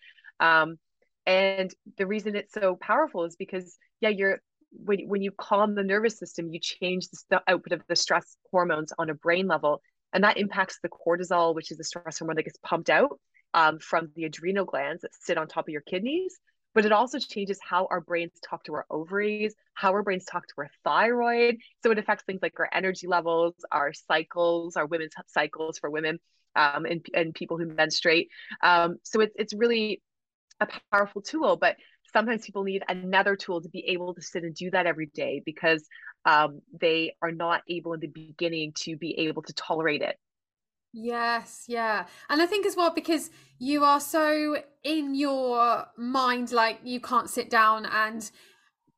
Um, 0.41 0.79
and 1.27 1.75
the 1.97 2.07
reason 2.07 2.37
it's 2.37 2.53
so 2.53 2.77
powerful 2.77 3.25
is 3.25 3.37
because 3.37 3.77
yeah, 4.01 4.11
you're 4.11 4.41
when 4.71 5.09
when 5.09 5.23
you 5.23 5.33
calm 5.33 5.75
the 5.75 5.83
nervous 5.83 6.19
system, 6.19 6.53
you 6.53 6.61
change 6.61 7.09
the 7.31 7.43
output 7.49 7.73
of 7.73 7.83
the 7.89 7.97
stress 7.97 8.37
hormones 8.51 8.93
on 8.99 9.11
a 9.11 9.15
brain 9.15 9.47
level, 9.47 9.81
and 10.13 10.23
that 10.25 10.37
impacts 10.37 10.79
the 10.83 10.89
cortisol, 10.89 11.55
which 11.55 11.71
is 11.71 11.79
the 11.79 11.85
stress 11.85 12.19
hormone 12.19 12.37
that 12.37 12.45
gets 12.45 12.59
pumped 12.63 12.91
out 12.91 13.19
um, 13.55 13.79
from 13.79 14.11
the 14.15 14.25
adrenal 14.25 14.65
glands 14.65 15.03
that 15.03 15.11
sit 15.21 15.39
on 15.39 15.49
top 15.49 15.67
of 15.67 15.73
your 15.73 15.81
kidneys. 15.81 16.39
But 16.77 16.85
it 16.85 16.93
also 16.93 17.19
changes 17.19 17.59
how 17.63 17.89
our 17.91 18.03
brains 18.03 18.39
talk 18.49 18.65
to 18.65 18.75
our 18.75 18.87
ovaries, 18.91 19.55
how 19.75 19.93
our 19.93 20.03
brains 20.03 20.27
talk 20.27 20.47
to 20.49 20.55
our 20.59 20.71
thyroid. 20.85 21.57
So 21.83 21.91
it 21.91 21.99
affects 21.99 22.25
things 22.25 22.41
like 22.43 22.61
our 22.61 22.69
energy 22.73 23.09
levels, 23.09 23.55
our 23.73 23.95
cycles, 23.95 24.77
our 24.77 24.87
women's 24.87 25.15
cycles 25.27 25.79
for 25.79 25.91
women, 25.91 26.21
um, 26.55 26.85
and, 26.85 27.05
and 27.15 27.35
people 27.35 27.57
who 27.59 27.67
menstruate. 27.67 28.29
Um, 28.63 28.99
so 29.05 29.21
it's 29.23 29.35
it's 29.39 29.55
really 29.55 30.03
a 30.61 30.69
powerful 30.93 31.23
tool, 31.23 31.57
but 31.57 31.77
sometimes 32.13 32.45
people 32.45 32.65
need 32.65 32.83
another 32.89 33.37
tool 33.37 33.63
to 33.63 33.69
be 33.71 33.87
able 33.89 34.15
to 34.15 34.23
sit 34.23 34.45
and 34.45 34.55
do 34.55 34.71
that 34.71 34.87
every 34.87 35.07
day 35.07 35.43
because 35.45 35.87
um, 36.27 36.61
they 36.81 37.15
are 37.23 37.33
not 37.33 37.63
able 37.69 37.95
in 37.95 38.01
the 38.01 38.07
beginning 38.07 38.73
to 38.81 38.97
be 38.97 39.19
able 39.21 39.43
to 39.43 39.53
tolerate 39.55 40.03
it. 40.03 40.17
Yes, 40.99 41.65
yeah. 41.69 42.07
And 42.31 42.41
I 42.41 42.47
think 42.47 42.65
as 42.65 42.75
well 42.75 42.91
because 42.91 43.29
you 43.59 43.85
are 43.85 44.01
so 44.01 44.57
in 44.83 45.15
your 45.15 45.85
mind, 45.99 46.53
like 46.53 46.81
you 46.85 47.01
can't 47.01 47.29
sit 47.29 47.51
down 47.51 47.85
and 47.85 48.31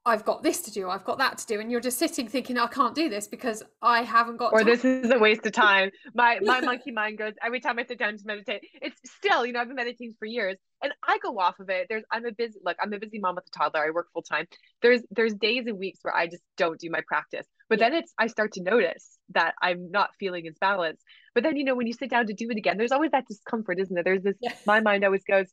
I've 0.07 0.25
got 0.25 0.45
this 0.45 0.63
to 0.63 0.71
do, 0.71 0.89
I've 0.89 1.05
got 1.05 1.19
that 1.19 1.39
to 1.39 1.47
do, 1.47 1.59
and 1.59 1.73
you're 1.73 1.81
just 1.81 1.99
sitting 1.99 2.29
thinking, 2.29 2.57
I 2.57 2.69
can't 2.69 2.95
do 2.95 3.09
this 3.09 3.27
because 3.27 3.65
I 3.83 4.03
haven't 4.03 4.37
got. 4.37 4.53
Or 4.53 4.61
time. 4.61 4.69
this 4.69 4.85
is 4.85 5.11
a 5.11 5.19
waste 5.19 5.45
of 5.45 5.53
time. 5.53 5.91
My 6.15 6.39
my 6.41 6.61
monkey 6.63 6.93
mind 6.93 7.19
goes 7.19 7.35
every 7.43 7.59
time 7.59 7.81
I 7.81 7.85
sit 7.85 7.99
down 7.99 8.17
to 8.17 8.23
meditate. 8.25 8.63
It's 8.81 9.01
still, 9.05 9.45
you 9.45 9.53
know, 9.53 9.61
I've 9.61 9.67
been 9.67 9.75
meditating 9.75 10.15
for 10.21 10.27
years, 10.27 10.57
and 10.83 10.93
I 11.03 11.19
go 11.19 11.37
off 11.41 11.59
of 11.59 11.69
it. 11.69 11.89
There's 11.89 12.05
I'm 12.13 12.25
a 12.25 12.33
busy 12.33 12.61
look, 12.65 12.77
I'm 12.81 12.93
a 12.93 13.01
busy 13.01 13.19
mom 13.19 13.35
with 13.35 13.49
a 13.49 13.59
toddler. 13.59 13.85
I 13.85 13.91
work 13.91 14.07
full 14.13 14.23
time. 14.23 14.47
There's 14.83 15.03
there's 15.11 15.35
days 15.35 15.67
and 15.67 15.79
weeks 15.79 15.99
where 16.03 16.15
I 16.15 16.29
just 16.29 16.45
don't 16.57 16.79
do 16.79 16.91
my 16.91 17.03
practice. 17.09 17.47
But 17.69 17.79
then 17.79 17.95
it's 17.95 18.13
I 18.19 18.29
start 18.29 18.53
to 18.53 18.63
notice 18.63 19.19
that 19.31 19.55
I'm 19.61 19.91
not 19.91 20.11
feeling 20.19 20.47
as 20.47 20.55
balanced. 20.61 21.03
But 21.35 21.43
then 21.43 21.57
you 21.57 21.65
know 21.65 21.75
when 21.75 21.87
you 21.87 21.93
sit 21.93 22.11
down 22.11 22.27
to 22.27 22.35
do 22.35 22.49
it 22.51 22.57
again, 22.57 22.79
there's 22.79 22.93
always 22.93 23.11
that 23.11 23.27
discomfort, 23.29 23.79
isn't 23.79 23.95
there? 23.95 24.05
There's 24.05 24.23
this. 24.23 24.37
Yeah. 24.41 24.53
My 24.67 24.81
mind 24.81 25.05
always 25.05 25.25
goes, 25.25 25.47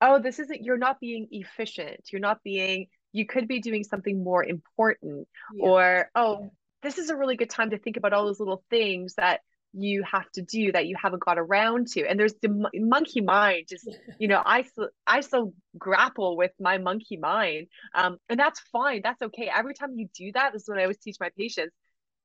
"Oh, 0.00 0.18
this 0.18 0.38
isn't. 0.38 0.62
You're 0.62 0.78
not 0.78 0.98
being 1.00 1.28
efficient. 1.30 2.00
You're 2.12 2.20
not 2.20 2.42
being 2.42 2.86
you 3.16 3.24
could 3.24 3.48
be 3.48 3.60
doing 3.60 3.82
something 3.82 4.22
more 4.22 4.44
important 4.44 5.26
yeah. 5.54 5.64
or 5.64 6.10
oh 6.14 6.50
this 6.82 6.98
is 6.98 7.08
a 7.08 7.16
really 7.16 7.34
good 7.34 7.48
time 7.48 7.70
to 7.70 7.78
think 7.78 7.96
about 7.96 8.12
all 8.12 8.26
those 8.26 8.38
little 8.38 8.62
things 8.68 9.14
that 9.14 9.40
you 9.78 10.02
have 10.10 10.30
to 10.32 10.42
do 10.42 10.72
that 10.72 10.86
you 10.86 10.96
haven't 11.00 11.22
got 11.22 11.38
around 11.38 11.88
to. 11.88 12.06
And 12.06 12.18
there's 12.18 12.34
the 12.42 12.68
monkey 12.74 13.20
mind 13.20 13.66
just 13.68 13.88
you 14.18 14.28
know 14.28 14.42
i 14.44 14.64
i 15.06 15.20
still 15.20 15.52
grapple 15.78 16.36
with 16.36 16.52
my 16.60 16.78
monkey 16.78 17.16
mind 17.16 17.66
um, 17.94 18.16
and 18.28 18.38
that's 18.38 18.60
fine 18.72 19.00
that's 19.02 19.22
okay. 19.22 19.50
Every 19.54 19.74
time 19.74 19.92
you 19.96 20.08
do 20.16 20.32
that 20.32 20.52
this 20.52 20.62
is 20.62 20.68
what 20.68 20.78
i 20.78 20.82
always 20.82 20.98
teach 20.98 21.16
my 21.20 21.30
patients 21.36 21.74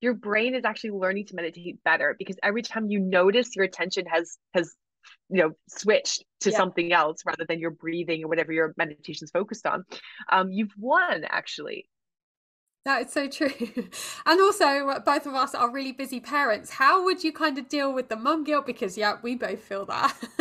your 0.02 0.14
brain 0.14 0.56
is 0.56 0.66
actually 0.66 0.92
learning 0.92 1.26
to 1.28 1.36
meditate 1.36 1.82
better 1.84 2.16
because 2.18 2.38
every 2.44 2.62
time 2.62 2.90
you 2.90 3.00
notice 3.00 3.56
your 3.56 3.66
attention 3.66 4.06
has 4.06 4.38
has 4.54 4.76
you 5.30 5.42
know 5.42 5.52
switched 5.70 6.24
to 6.42 6.52
yeah. 6.52 6.58
something 6.58 6.92
else 6.92 7.22
rather 7.26 7.46
than 7.48 7.60
your 7.60 7.72
breathing 7.72 8.24
or 8.24 8.28
whatever 8.28 8.52
your 8.52 8.74
meditation's 8.78 9.32
focused 9.32 9.66
on 9.66 9.84
um, 10.32 10.52
you've 10.52 10.74
won 10.78 11.24
actually 11.30 11.88
that 12.86 13.08
is 13.08 13.14
so 13.14 13.28
true. 13.28 13.50
And 14.26 14.42
also, 14.42 15.00
both 15.06 15.26
of 15.26 15.34
us 15.34 15.56
are 15.56 15.72
really 15.72 15.92
busy 15.92 16.20
parents. 16.20 16.72
How 16.72 17.04
would 17.04 17.24
you 17.24 17.32
kind 17.32 17.58
of 17.58 17.68
deal 17.68 17.94
with 17.94 18.10
the 18.10 18.16
mum 18.16 18.44
guilt? 18.44 18.66
Because, 18.66 18.98
yeah, 18.98 19.18
we 19.22 19.36
both 19.36 19.60
feel 19.60 19.86
that. 19.86 20.16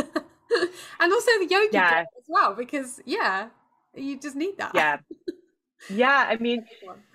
and 1.00 1.12
also 1.12 1.30
the 1.38 1.49
yoga 1.50 1.68
yeah. 1.73 2.00
as 2.00 2.25
well, 2.28 2.54
because, 2.54 3.00
yeah, 3.04 3.49
you 3.94 4.18
just 4.18 4.37
need 4.37 4.56
that. 4.59 4.73
Yeah. 4.75 4.99
Yeah. 5.88 6.26
I 6.28 6.37
mean, 6.37 6.64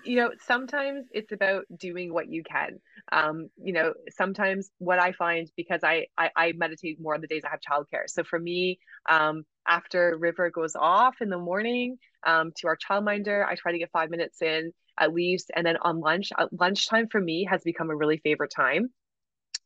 you 0.04 0.18
know, 0.18 0.32
sometimes 0.46 1.06
it's 1.12 1.32
about 1.32 1.66
doing 1.78 2.14
what 2.14 2.30
you 2.30 2.44
can 2.44 2.80
um, 3.12 3.50
you 3.62 3.74
know 3.74 3.94
sometimes 4.10 4.72
what 4.80 5.00
i 5.00 5.12
find 5.12 5.50
because 5.56 5.82
I, 5.84 6.08
I, 6.18 6.30
I 6.36 6.54
meditate 6.54 7.00
more 7.00 7.16
on 7.16 7.22
the 7.22 7.28
days 7.28 7.44
i 7.46 7.50
have 7.50 7.60
childcare 7.60 8.08
so 8.08 8.24
for 8.24 8.40
me 8.40 8.80
um, 9.10 9.44
after 9.68 10.18
river 10.18 10.50
goes 10.50 10.76
off 10.76 11.22
in 11.22 11.30
the 11.30 11.38
morning 11.38 11.98
um, 12.26 12.52
to 12.58 12.68
our 12.68 12.78
childminder 12.78 13.46
i 13.46 13.56
try 13.56 13.72
to 13.72 13.78
get 13.78 13.92
five 13.92 14.10
minutes 14.10 14.42
in 14.42 14.72
at 14.98 15.14
least 15.14 15.52
and 15.56 15.66
then 15.66 15.78
on 15.82 16.00
lunch 16.00 16.32
uh, 16.38 16.48
lunchtime 16.52 17.08
for 17.08 17.20
me 17.20 17.46
has 17.50 17.62
become 17.64 17.90
a 17.90 17.96
really 17.96 18.18
favorite 18.18 18.52
time 18.52 18.90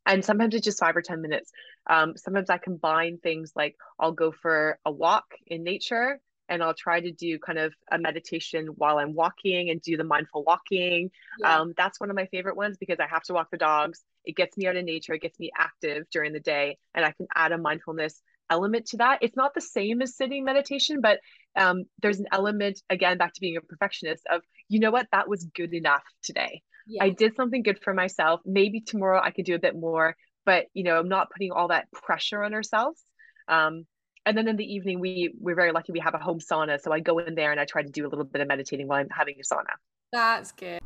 and 0.06 0.24
sometimes 0.24 0.54
it's 0.56 0.66
just 0.66 0.80
five 0.80 0.96
or 0.96 1.02
ten 1.02 1.22
minutes 1.22 1.52
um, 1.90 2.16
sometimes 2.16 2.50
i 2.50 2.58
combine 2.58 3.18
things 3.18 3.52
like 3.56 3.76
i'll 4.00 4.12
go 4.12 4.32
for 4.32 4.80
a 4.86 4.92
walk 4.92 5.26
in 5.48 5.64
nature 5.64 6.20
and 6.50 6.64
I'll 6.64 6.74
try 6.74 7.00
to 7.00 7.12
do 7.12 7.38
kind 7.38 7.60
of 7.60 7.74
a 7.92 8.00
meditation 8.00 8.68
while 8.76 8.98
I'm 8.98 9.14
walking 9.14 9.70
and 9.70 9.80
do 9.82 9.96
the 9.96 10.04
mindful 10.04 10.44
walking. 10.44 11.12
Yeah. 11.40 11.60
Um, 11.60 11.74
that's 11.78 12.00
one 12.00 12.10
of 12.10 12.16
my 12.16 12.26
favorite 12.26 12.58
ones 12.58 12.78
because 12.78 13.00
I 13.00 13.08
have 13.08 13.24
to 13.24 13.34
walk 13.34 13.52
the 13.52 13.58
dogs. 13.58 14.04
It 14.26 14.36
gets 14.36 14.58
me 14.58 14.68
out 14.68 14.76
of 14.76 14.84
nature, 14.84 15.14
it 15.14 15.22
gets 15.22 15.40
me 15.40 15.52
active 15.56 16.10
during 16.12 16.34
the 16.34 16.40
day, 16.40 16.78
and 16.94 17.06
I 17.06 17.12
can 17.12 17.28
add 17.36 17.52
a 17.52 17.58
mindfulness 17.58 18.22
element 18.50 18.88
to 18.88 18.98
that. 18.98 19.20
It's 19.22 19.36
not 19.36 19.54
the 19.54 19.62
same 19.62 20.02
as 20.02 20.16
sitting 20.16 20.44
meditation, 20.44 21.02
but 21.02 21.20
um, 21.56 21.84
there's 22.02 22.20
an 22.20 22.28
element, 22.32 22.82
again, 22.90 23.18
back 23.18 23.34
to 23.34 23.42
being 23.42 23.58
a 23.58 23.62
perfectionist 23.62 24.24
of, 24.32 24.42
you 24.68 24.80
know 24.80 24.92
what, 24.92 25.08
that 25.12 25.28
was 25.28 25.46
good 25.56 25.74
enough 25.74 26.04
today. 26.24 26.62
Yeah. 26.88 27.04
I 27.04 27.10
did 27.10 27.36
something 27.36 27.64
good 27.64 27.80
for 27.84 27.94
myself. 27.94 28.42
Maybe 28.46 28.82
tomorrow 28.82 29.22
I 29.24 29.32
could 29.32 29.46
do 29.46 29.56
a 29.56 29.60
bit 29.60 29.76
more, 29.76 30.16
but 30.46 30.66
you 30.74 30.84
know, 30.84 30.98
I'm 30.98 31.10
not 31.10 31.30
putting 31.32 31.52
all 31.52 31.68
that 31.68 31.92
pressure 31.92 32.44
on 32.44 32.54
ourselves. 32.54 33.02
Um, 33.48 33.86
and 34.26 34.38
then 34.38 34.48
in 34.48 34.58
the 34.58 34.64
evening 34.64 35.00
we 35.00 35.34
we're 35.40 35.56
very 35.56 35.72
lucky 35.72 35.92
we 35.92 36.00
have 36.00 36.14
a 36.14 36.20
home 36.20 36.40
sauna 36.40 36.80
so 36.80 36.92
i 36.92 37.00
go 37.00 37.18
in 37.20 37.36
there 37.36 37.52
and 37.52 37.60
i 37.60 37.66
try 37.66 37.82
to 37.82 37.90
do 37.90 38.06
a 38.06 38.10
little 38.10 38.26
bit 38.26 38.42
of 38.42 38.48
meditating 38.48 38.88
while 38.88 39.00
i'm 39.00 39.10
having 39.10 39.36
a 39.40 39.54
sauna 39.54 39.74
that's 40.12 40.52
good 40.52 40.80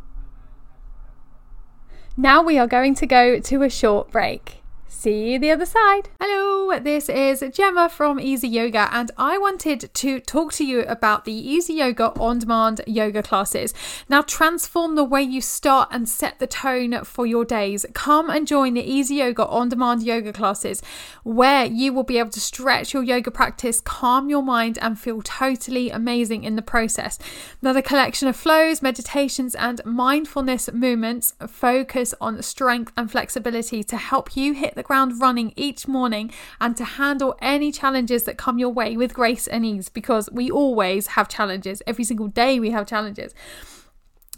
now 2.15 2.41
we 2.41 2.57
are 2.57 2.67
going 2.67 2.93
to 2.95 3.05
go 3.05 3.39
to 3.39 3.63
a 3.63 3.69
short 3.69 4.11
break 4.11 4.62
See 4.87 5.33
you 5.33 5.39
the 5.39 5.51
other 5.51 5.65
side. 5.65 6.09
Hello, 6.21 6.79
this 6.79 7.09
is 7.09 7.43
Gemma 7.51 7.89
from 7.89 8.21
Easy 8.21 8.47
Yoga, 8.47 8.89
and 8.93 9.11
I 9.17 9.37
wanted 9.37 9.93
to 9.93 10.19
talk 10.21 10.53
to 10.53 10.65
you 10.65 10.83
about 10.83 11.25
the 11.25 11.33
Easy 11.33 11.73
Yoga 11.73 12.13
on 12.17 12.39
demand 12.39 12.79
yoga 12.87 13.21
classes. 13.21 13.73
Now, 14.07 14.21
transform 14.21 14.95
the 14.95 15.03
way 15.03 15.21
you 15.21 15.41
start 15.41 15.89
and 15.91 16.07
set 16.07 16.39
the 16.39 16.47
tone 16.47 17.03
for 17.03 17.25
your 17.25 17.43
days. 17.43 17.85
Come 17.93 18.29
and 18.29 18.47
join 18.47 18.75
the 18.75 18.81
Easy 18.81 19.15
Yoga 19.15 19.45
on 19.45 19.67
demand 19.67 20.03
yoga 20.03 20.31
classes, 20.31 20.81
where 21.23 21.65
you 21.65 21.91
will 21.91 22.03
be 22.03 22.17
able 22.17 22.31
to 22.31 22.39
stretch 22.39 22.93
your 22.93 23.03
yoga 23.03 23.29
practice, 23.29 23.81
calm 23.81 24.29
your 24.29 24.43
mind, 24.43 24.79
and 24.81 24.97
feel 24.97 25.21
totally 25.21 25.89
amazing 25.89 26.45
in 26.45 26.55
the 26.55 26.61
process. 26.61 27.19
Now, 27.61 27.73
the 27.73 27.81
collection 27.81 28.29
of 28.29 28.37
flows, 28.37 28.81
meditations, 28.81 29.53
and 29.55 29.81
mindfulness 29.83 30.71
movements 30.71 31.33
focus 31.45 32.13
on 32.21 32.41
strength 32.41 32.93
and 32.95 33.11
flexibility 33.11 33.83
to 33.83 33.97
help 33.97 34.37
you 34.37 34.53
hit 34.53 34.72
the 34.75 34.83
the 34.83 34.87
ground 34.87 35.21
running 35.21 35.53
each 35.55 35.87
morning 35.87 36.31
and 36.59 36.75
to 36.75 36.83
handle 36.83 37.35
any 37.41 37.71
challenges 37.71 38.23
that 38.23 38.37
come 38.37 38.59
your 38.59 38.69
way 38.69 38.97
with 38.97 39.13
grace 39.13 39.47
and 39.47 39.65
ease 39.65 39.89
because 39.89 40.29
we 40.31 40.51
always 40.51 41.07
have 41.07 41.29
challenges. 41.29 41.81
Every 41.87 42.03
single 42.03 42.27
day 42.27 42.59
we 42.59 42.71
have 42.71 42.85
challenges. 42.85 43.33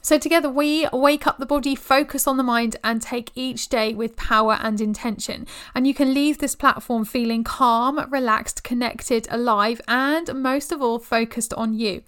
So, 0.05 0.19
together 0.19 0.51
we 0.51 0.87
wake 0.93 1.25
up 1.25 1.39
the 1.39 1.47
body, 1.47 1.73
focus 1.73 2.27
on 2.27 2.37
the 2.37 2.43
mind, 2.43 2.75
and 2.83 3.01
take 3.01 3.31
each 3.33 3.69
day 3.69 3.95
with 3.95 4.15
power 4.15 4.59
and 4.61 4.79
intention. 4.79 5.47
And 5.73 5.87
you 5.87 5.95
can 5.95 6.13
leave 6.13 6.37
this 6.37 6.53
platform 6.53 7.05
feeling 7.05 7.43
calm, 7.43 7.97
relaxed, 8.11 8.63
connected, 8.63 9.27
alive, 9.31 9.81
and 9.87 10.31
most 10.35 10.71
of 10.71 10.79
all, 10.79 10.99
focused 10.99 11.55
on 11.55 11.73
you. 11.73 12.03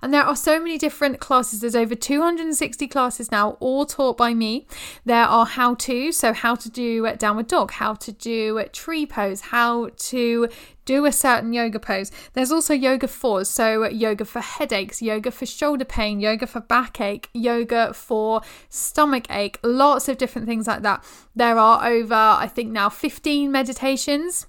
And 0.00 0.14
there 0.14 0.22
are 0.22 0.34
so 0.34 0.58
many 0.58 0.78
different 0.78 1.20
classes. 1.20 1.60
There's 1.60 1.76
over 1.76 1.94
260 1.94 2.88
classes 2.88 3.30
now, 3.30 3.58
all 3.60 3.84
taught 3.84 4.16
by 4.16 4.32
me. 4.32 4.66
There 5.04 5.26
are 5.26 5.44
how 5.44 5.74
to, 5.74 6.10
so 6.10 6.32
how 6.32 6.54
to 6.54 6.70
do 6.70 7.06
downward 7.18 7.48
dog, 7.48 7.72
how 7.72 7.92
to 7.96 8.12
do 8.12 8.64
tree 8.72 9.04
pose, 9.04 9.42
how 9.42 9.90
to 9.94 10.48
do 10.84 11.06
a 11.06 11.12
certain 11.12 11.52
yoga 11.52 11.78
pose. 11.78 12.10
There's 12.32 12.52
also 12.52 12.74
yoga 12.74 13.08
for, 13.08 13.44
so 13.44 13.88
yoga 13.88 14.24
for 14.24 14.40
headaches, 14.40 15.02
yoga 15.02 15.30
for 15.30 15.46
shoulder 15.46 15.84
pain, 15.84 16.20
yoga 16.20 16.46
for 16.46 16.60
backache, 16.60 17.28
yoga 17.32 17.92
for 17.92 18.42
stomach 18.68 19.26
ache, 19.30 19.58
lots 19.62 20.08
of 20.08 20.18
different 20.18 20.46
things 20.46 20.66
like 20.66 20.82
that. 20.82 21.04
There 21.34 21.58
are 21.58 21.86
over, 21.86 22.14
I 22.14 22.48
think 22.48 22.70
now, 22.70 22.88
15 22.88 23.50
meditations 23.50 24.46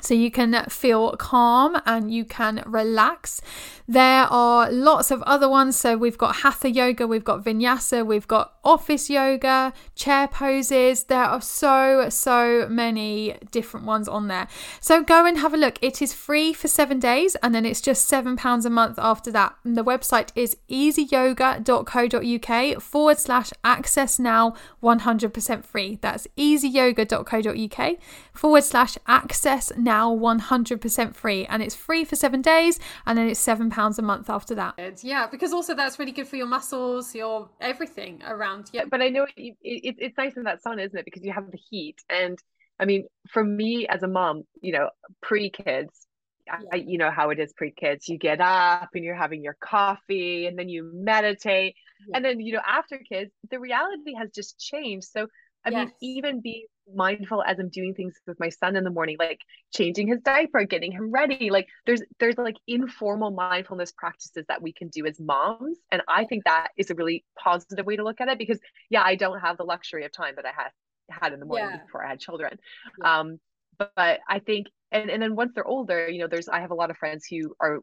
so 0.00 0.14
you 0.14 0.30
can 0.30 0.64
feel 0.68 1.16
calm 1.16 1.76
and 1.86 2.12
you 2.12 2.24
can 2.24 2.62
relax. 2.66 3.40
There 3.88 4.24
are 4.24 4.70
lots 4.70 5.10
of 5.10 5.22
other 5.22 5.48
ones. 5.48 5.78
So 5.78 5.96
we've 5.96 6.18
got 6.18 6.36
hatha 6.36 6.70
yoga, 6.70 7.06
we've 7.06 7.24
got 7.24 7.42
vinyasa, 7.44 8.04
we've 8.04 8.28
got 8.28 8.52
office 8.64 9.08
yoga, 9.08 9.72
chair 9.94 10.28
poses. 10.28 11.04
There 11.04 11.24
are 11.24 11.40
so, 11.40 12.10
so 12.10 12.66
many 12.68 13.38
different 13.50 13.86
ones 13.86 14.06
on 14.08 14.28
there. 14.28 14.48
So 14.80 15.02
go 15.02 15.24
and 15.24 15.38
have 15.38 15.54
a 15.54 15.56
look. 15.56 15.78
It 15.80 16.02
is 16.02 16.12
free 16.12 16.52
for 16.52 16.68
seven 16.68 16.98
days 16.98 17.36
and 17.36 17.54
then 17.54 17.64
it's 17.64 17.80
just 17.80 18.10
£7 18.10 18.64
a 18.64 18.70
month 18.70 18.98
after 18.98 19.30
that. 19.32 19.54
And 19.64 19.78
the 19.78 19.84
website 19.84 20.30
is 20.34 20.56
easyyoga.co.uk 20.68 22.82
forward 22.82 23.18
slash 23.18 23.52
access 23.64 24.18
now 24.18 24.54
100% 24.82 25.64
free. 25.64 25.98
That's 26.02 26.26
easyyoga.co.uk 26.36 27.96
forward 28.32 28.64
slash 28.64 28.98
access 29.06 29.72
now 29.76 29.85
100% 29.86 31.14
free. 31.14 31.46
And 31.46 31.62
it's 31.62 31.74
free 31.74 32.04
for 32.04 32.16
seven 32.16 32.42
days 32.42 32.78
and 33.04 33.16
then 33.16 33.28
it's 33.28 33.44
£7 33.44 33.98
a 33.98 34.02
month 34.02 34.30
after 34.30 34.54
that. 34.54 35.02
Yeah, 35.02 35.26
because 35.30 35.52
also 35.52 35.74
that's 35.74 35.98
really 35.98 36.12
good 36.12 36.28
for 36.28 36.36
your 36.36 36.46
muscles, 36.46 37.14
your 37.14 37.48
everything 37.60 38.22
around. 38.26 38.70
Yeah, 38.72 38.84
but 38.90 39.00
I 39.00 39.08
know 39.08 39.26
it, 39.36 39.56
it, 39.62 39.96
it's 39.98 40.18
nice 40.18 40.36
in 40.36 40.44
that 40.44 40.62
sun, 40.62 40.78
isn't 40.78 40.98
it? 40.98 41.04
Because 41.04 41.24
you 41.24 41.32
have 41.32 41.50
the 41.50 41.58
heat. 41.70 41.96
And 42.08 42.38
I 42.78 42.84
mean, 42.84 43.06
for 43.30 43.42
me 43.42 43.86
as 43.88 44.02
a 44.02 44.08
mom, 44.08 44.42
you 44.60 44.72
know, 44.72 44.90
pre 45.22 45.50
kids, 45.50 46.06
yeah. 46.46 46.58
I, 46.72 46.76
you 46.76 46.98
know 46.98 47.10
how 47.10 47.30
it 47.30 47.38
is 47.38 47.52
pre 47.52 47.72
kids. 47.72 48.08
You 48.08 48.18
get 48.18 48.40
up 48.40 48.90
and 48.94 49.04
you're 49.04 49.16
having 49.16 49.42
your 49.42 49.56
coffee 49.60 50.46
and 50.46 50.58
then 50.58 50.68
you 50.68 50.90
meditate. 50.94 51.74
Yeah. 52.08 52.16
And 52.16 52.24
then, 52.24 52.40
you 52.40 52.52
know, 52.52 52.62
after 52.66 52.98
kids, 52.98 53.32
the 53.50 53.58
reality 53.58 54.14
has 54.18 54.30
just 54.30 54.58
changed. 54.58 55.08
So, 55.10 55.26
I 55.64 55.70
yes. 55.70 55.78
mean, 55.78 55.92
even 56.02 56.40
being 56.40 56.66
mindful 56.94 57.42
as 57.42 57.58
I'm 57.58 57.68
doing 57.68 57.94
things 57.94 58.14
with 58.26 58.38
my 58.40 58.48
son 58.48 58.76
in 58.76 58.84
the 58.84 58.90
morning, 58.90 59.16
like 59.18 59.40
changing 59.74 60.08
his 60.08 60.20
diaper, 60.20 60.64
getting 60.64 60.92
him 60.92 61.10
ready. 61.10 61.50
Like 61.50 61.68
there's 61.86 62.02
there's 62.18 62.38
like 62.38 62.56
informal 62.66 63.30
mindfulness 63.30 63.92
practices 63.92 64.44
that 64.48 64.62
we 64.62 64.72
can 64.72 64.88
do 64.88 65.06
as 65.06 65.18
moms. 65.20 65.78
And 65.90 66.02
I 66.08 66.24
think 66.24 66.44
that 66.44 66.68
is 66.76 66.90
a 66.90 66.94
really 66.94 67.24
positive 67.38 67.86
way 67.86 67.96
to 67.96 68.04
look 68.04 68.20
at 68.20 68.28
it 68.28 68.38
because 68.38 68.60
yeah, 68.90 69.02
I 69.02 69.14
don't 69.16 69.40
have 69.40 69.56
the 69.56 69.64
luxury 69.64 70.04
of 70.04 70.12
time 70.12 70.34
that 70.36 70.46
I 70.46 70.52
had 70.56 70.70
had 71.08 71.32
in 71.32 71.40
the 71.40 71.46
morning 71.46 71.70
yeah. 71.70 71.82
before 71.84 72.04
I 72.04 72.08
had 72.08 72.20
children. 72.20 72.58
Yeah. 73.00 73.20
Um, 73.20 73.40
but, 73.78 73.92
but 73.96 74.20
I 74.28 74.38
think 74.38 74.68
and, 74.92 75.10
and 75.10 75.22
then 75.22 75.34
once 75.34 75.52
they're 75.54 75.66
older, 75.66 76.08
you 76.08 76.20
know, 76.20 76.28
there's 76.28 76.48
I 76.48 76.60
have 76.60 76.70
a 76.70 76.74
lot 76.74 76.90
of 76.90 76.96
friends 76.96 77.26
who 77.26 77.54
are 77.60 77.80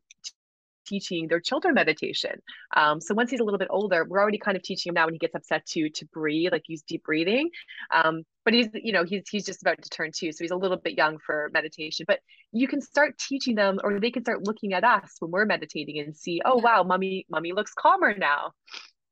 teaching 0.86 1.28
their 1.28 1.40
children 1.40 1.74
meditation. 1.74 2.42
Um, 2.76 3.02
so 3.02 3.14
once 3.14 3.32
he's 3.32 3.40
a 3.40 3.44
little 3.44 3.58
bit 3.58 3.68
older, 3.70 4.06
we're 4.06 4.22
already 4.22 4.38
kind 4.38 4.58
of 4.58 4.64
teaching 4.64 4.90
him 4.90 4.96
now 4.96 5.06
when 5.06 5.14
he 5.14 5.20
gets 5.20 5.36
upset 5.36 5.66
to 5.68 5.90
to 5.90 6.06
breathe, 6.08 6.52
like 6.52 6.64
use 6.68 6.82
deep 6.84 7.04
breathing. 7.04 7.50
Um, 7.92 8.24
but 8.46 8.54
he's 8.54 8.68
you 8.74 8.94
know 8.94 9.04
he's 9.04 9.24
he's 9.30 9.46
just 9.46 9.62
about 9.62 9.82
to 9.82 9.90
turn 9.90 10.12
two, 10.16 10.32
so 10.32 10.44
he's 10.44 10.52
a 10.52 10.56
little 10.56 10.78
bit 10.78 10.98
young 10.98 11.18
for 11.26 11.50
meditation. 11.54 12.06
But 12.08 12.20
you 12.52 12.68
can 12.68 12.82
start 12.82 13.18
teaching 13.18 13.56
them, 13.56 13.80
or 13.84 14.00
they 14.00 14.12
can 14.12 14.24
start 14.24 14.46
looking 14.46 14.74
at 14.74 14.84
us 14.84 15.16
when 15.20 15.32
we're 15.32 15.46
meditating 15.46 16.00
and 16.00 16.16
see, 16.16 16.42
oh 16.46 16.58
wow, 16.58 16.84
mommy 16.84 17.26
mommy 17.30 17.54
looks 17.54 17.74
calmer 17.74 18.16
now. 18.18 18.52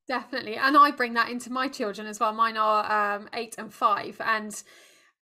Definitely, 0.07 0.55
and 0.55 0.75
I 0.77 0.91
bring 0.91 1.13
that 1.13 1.29
into 1.29 1.51
my 1.51 1.67
children 1.67 2.07
as 2.07 2.19
well. 2.19 2.33
Mine 2.33 2.57
are 2.57 3.15
um, 3.15 3.29
eight 3.33 3.55
and 3.57 3.73
five, 3.73 4.17
and 4.19 4.61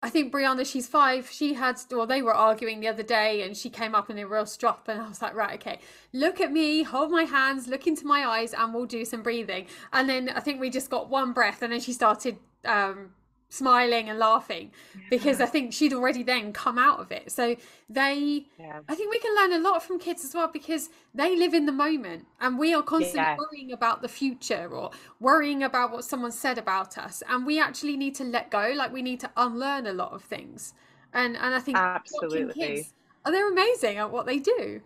I 0.03 0.11
think 0.11 0.33
Brianna, 0.33 0.71
she's 0.71 0.87
five. 0.87 1.29
She 1.31 1.55
had, 1.55 1.81
well, 1.91 2.07
they 2.07 2.23
were 2.23 2.35
arguing 2.35 2.81
the 2.81 2.89
other 2.89 3.03
day 3.03 3.43
and 3.43 3.57
she 3.57 3.71
came 3.71 3.95
up 3.95 4.11
in 4.11 4.19
a 4.19 4.27
real 4.27 4.47
strop. 4.47 4.89
And 4.89 5.01
I 5.01 5.09
was 5.09 5.23
like, 5.23 5.35
right, 5.35 5.55
okay, 5.55 5.81
look 6.13 6.41
at 6.41 6.53
me, 6.53 6.83
hold 6.83 7.11
my 7.11 7.25
hands, 7.25 7.67
look 7.67 7.87
into 7.87 8.07
my 8.07 8.25
eyes, 8.27 8.53
and 8.53 8.75
we'll 8.75 8.87
do 8.87 9.05
some 9.05 9.23
breathing. 9.23 9.67
And 9.93 10.09
then 10.09 10.29
I 10.29 10.41
think 10.41 10.61
we 10.61 10.71
just 10.71 10.91
got 10.91 11.09
one 11.09 11.33
breath 11.33 11.63
and 11.63 11.73
then 11.73 11.81
she 11.81 11.93
started 11.93 12.37
um, 12.65 13.11
smiling 13.49 14.09
and 14.09 14.19
laughing 14.19 14.71
because 15.09 15.41
I 15.41 15.47
think 15.47 15.73
she'd 15.73 15.93
already 15.93 16.23
then 16.23 16.53
come 16.53 16.79
out 16.79 17.01
of 17.01 17.13
it. 17.13 17.31
So 17.31 17.57
they, 17.89 18.47
yeah. 18.59 18.81
I 18.89 18.95
think 18.95 19.11
we 19.11 19.19
can 19.19 19.35
learn 19.35 19.53
a 19.53 19.63
lot 19.63 19.83
from 19.83 19.99
kids 19.99 20.25
as 20.25 20.35
well 20.35 20.49
because 20.53 20.91
they 21.15 21.37
live 21.37 21.55
in 21.55 21.67
the 21.67 21.73
moment 21.73 22.27
and 22.41 22.59
we 22.59 22.75
are 22.75 22.83
constantly 22.83 23.21
yeah. 23.21 23.37
worrying 23.37 23.73
about 23.73 24.03
the 24.03 24.09
future 24.09 24.69
or 24.71 24.91
worrying 25.21 25.63
about 25.63 25.93
what 25.93 26.05
someone 26.05 26.33
said 26.33 26.59
about 26.59 26.99
us. 26.99 27.23
And 27.29 27.47
we 27.47 27.61
actually 27.61 27.97
need 27.97 28.15
to 28.17 28.25
let 28.25 28.51
go, 28.51 28.73
like 28.77 28.93
we 28.93 29.03
need 29.03 29.21
to 29.21 29.31
unlearn 29.37 29.87
a 29.87 29.93
lot 29.93 30.13
of 30.13 30.23
things. 30.23 30.75
And 31.13 31.37
and 31.37 31.55
I 31.55 31.61
think 31.61 31.79
absolutely 31.79 32.53
kids, 32.53 32.93
oh, 33.25 33.31
they're 33.31 33.51
amazing 33.51 33.97
at 33.97 34.11
what 34.11 34.27
they 34.27 34.39
do. 34.39 34.83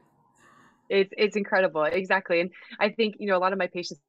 It's 0.88 1.12
it's 1.16 1.36
incredible, 1.36 1.84
exactly. 1.84 2.40
And 2.40 2.50
I 2.78 2.90
think 2.90 3.16
you 3.18 3.26
know 3.26 3.36
a 3.36 3.40
lot 3.40 3.52
of 3.52 3.58
my 3.58 3.66
patients 3.66 4.00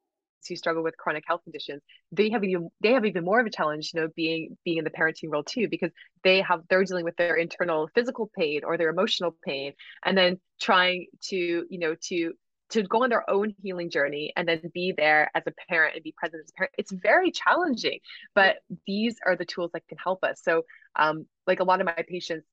who 0.48 0.56
struggle 0.56 0.82
with 0.82 0.96
chronic 0.96 1.24
health 1.26 1.42
conditions 1.44 1.82
they 2.12 2.30
have 2.30 2.44
even 2.44 2.70
they 2.82 2.92
have 2.92 3.04
even 3.04 3.24
more 3.24 3.40
of 3.40 3.46
a 3.46 3.50
challenge 3.50 3.90
you 3.94 4.00
know 4.00 4.08
being 4.16 4.56
being 4.64 4.78
in 4.78 4.84
the 4.84 4.90
parenting 4.90 5.30
role 5.30 5.42
too 5.44 5.68
because 5.68 5.90
they 6.24 6.40
have 6.40 6.62
they're 6.68 6.84
dealing 6.84 7.04
with 7.04 7.16
their 7.16 7.36
internal 7.36 7.88
physical 7.94 8.30
pain 8.36 8.62
or 8.64 8.76
their 8.76 8.90
emotional 8.90 9.36
pain 9.44 9.72
and 10.04 10.16
then 10.16 10.38
trying 10.60 11.06
to 11.22 11.36
you 11.36 11.78
know 11.78 11.94
to 12.02 12.32
to 12.70 12.82
go 12.84 13.02
on 13.02 13.10
their 13.10 13.28
own 13.28 13.54
healing 13.62 13.90
journey 13.90 14.32
and 14.34 14.48
then 14.48 14.60
be 14.72 14.94
there 14.96 15.30
as 15.34 15.42
a 15.46 15.52
parent 15.68 15.94
and 15.94 16.02
be 16.02 16.14
present 16.16 16.42
as 16.42 16.50
a 16.50 16.54
parent. 16.54 16.72
It's 16.78 16.92
very 16.92 17.30
challenging 17.30 17.98
but 18.34 18.56
these 18.86 19.16
are 19.26 19.36
the 19.36 19.44
tools 19.44 19.70
that 19.74 19.86
can 19.88 19.98
help 19.98 20.24
us. 20.24 20.40
So 20.42 20.64
um 20.96 21.26
like 21.46 21.60
a 21.60 21.64
lot 21.64 21.80
of 21.80 21.86
my 21.86 22.04
patients 22.08 22.46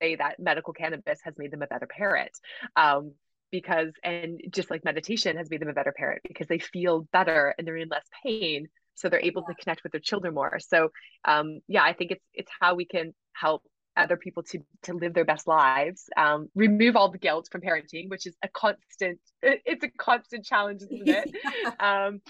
say 0.00 0.14
that 0.16 0.38
medical 0.38 0.72
cannabis 0.72 1.20
has 1.24 1.34
made 1.38 1.50
them 1.50 1.62
a 1.62 1.66
better 1.66 1.86
parent 1.86 2.30
um 2.76 3.12
because 3.52 3.92
and 4.02 4.40
just 4.50 4.70
like 4.70 4.84
meditation 4.84 5.36
has 5.36 5.48
made 5.50 5.60
them 5.60 5.68
a 5.68 5.74
better 5.74 5.92
parent 5.96 6.22
because 6.26 6.48
they 6.48 6.58
feel 6.58 7.06
better 7.12 7.54
and 7.56 7.66
they're 7.66 7.76
in 7.76 7.88
less 7.88 8.06
pain 8.24 8.66
so 8.94 9.08
they're 9.08 9.20
able 9.20 9.42
to 9.42 9.54
connect 9.54 9.82
with 9.82 9.92
their 9.92 10.00
children 10.00 10.34
more. 10.34 10.58
So 10.58 10.90
um 11.24 11.60
yeah 11.68 11.84
i 11.84 11.92
think 11.92 12.10
it's 12.10 12.24
it's 12.34 12.50
how 12.60 12.74
we 12.74 12.84
can 12.84 13.14
help 13.32 13.62
other 13.96 14.16
people 14.16 14.42
to 14.42 14.58
to 14.82 14.94
live 14.94 15.12
their 15.12 15.24
best 15.24 15.46
lives 15.46 16.08
um 16.16 16.48
remove 16.54 16.96
all 16.96 17.10
the 17.10 17.18
guilt 17.18 17.46
from 17.52 17.60
parenting 17.60 18.08
which 18.08 18.26
is 18.26 18.34
a 18.42 18.48
constant 18.48 19.18
it's 19.42 19.84
a 19.84 19.88
constant 19.88 20.44
challenge 20.44 20.82
isn't 20.90 21.08
it? 21.08 21.30
Yeah. 21.44 22.06
um 22.06 22.20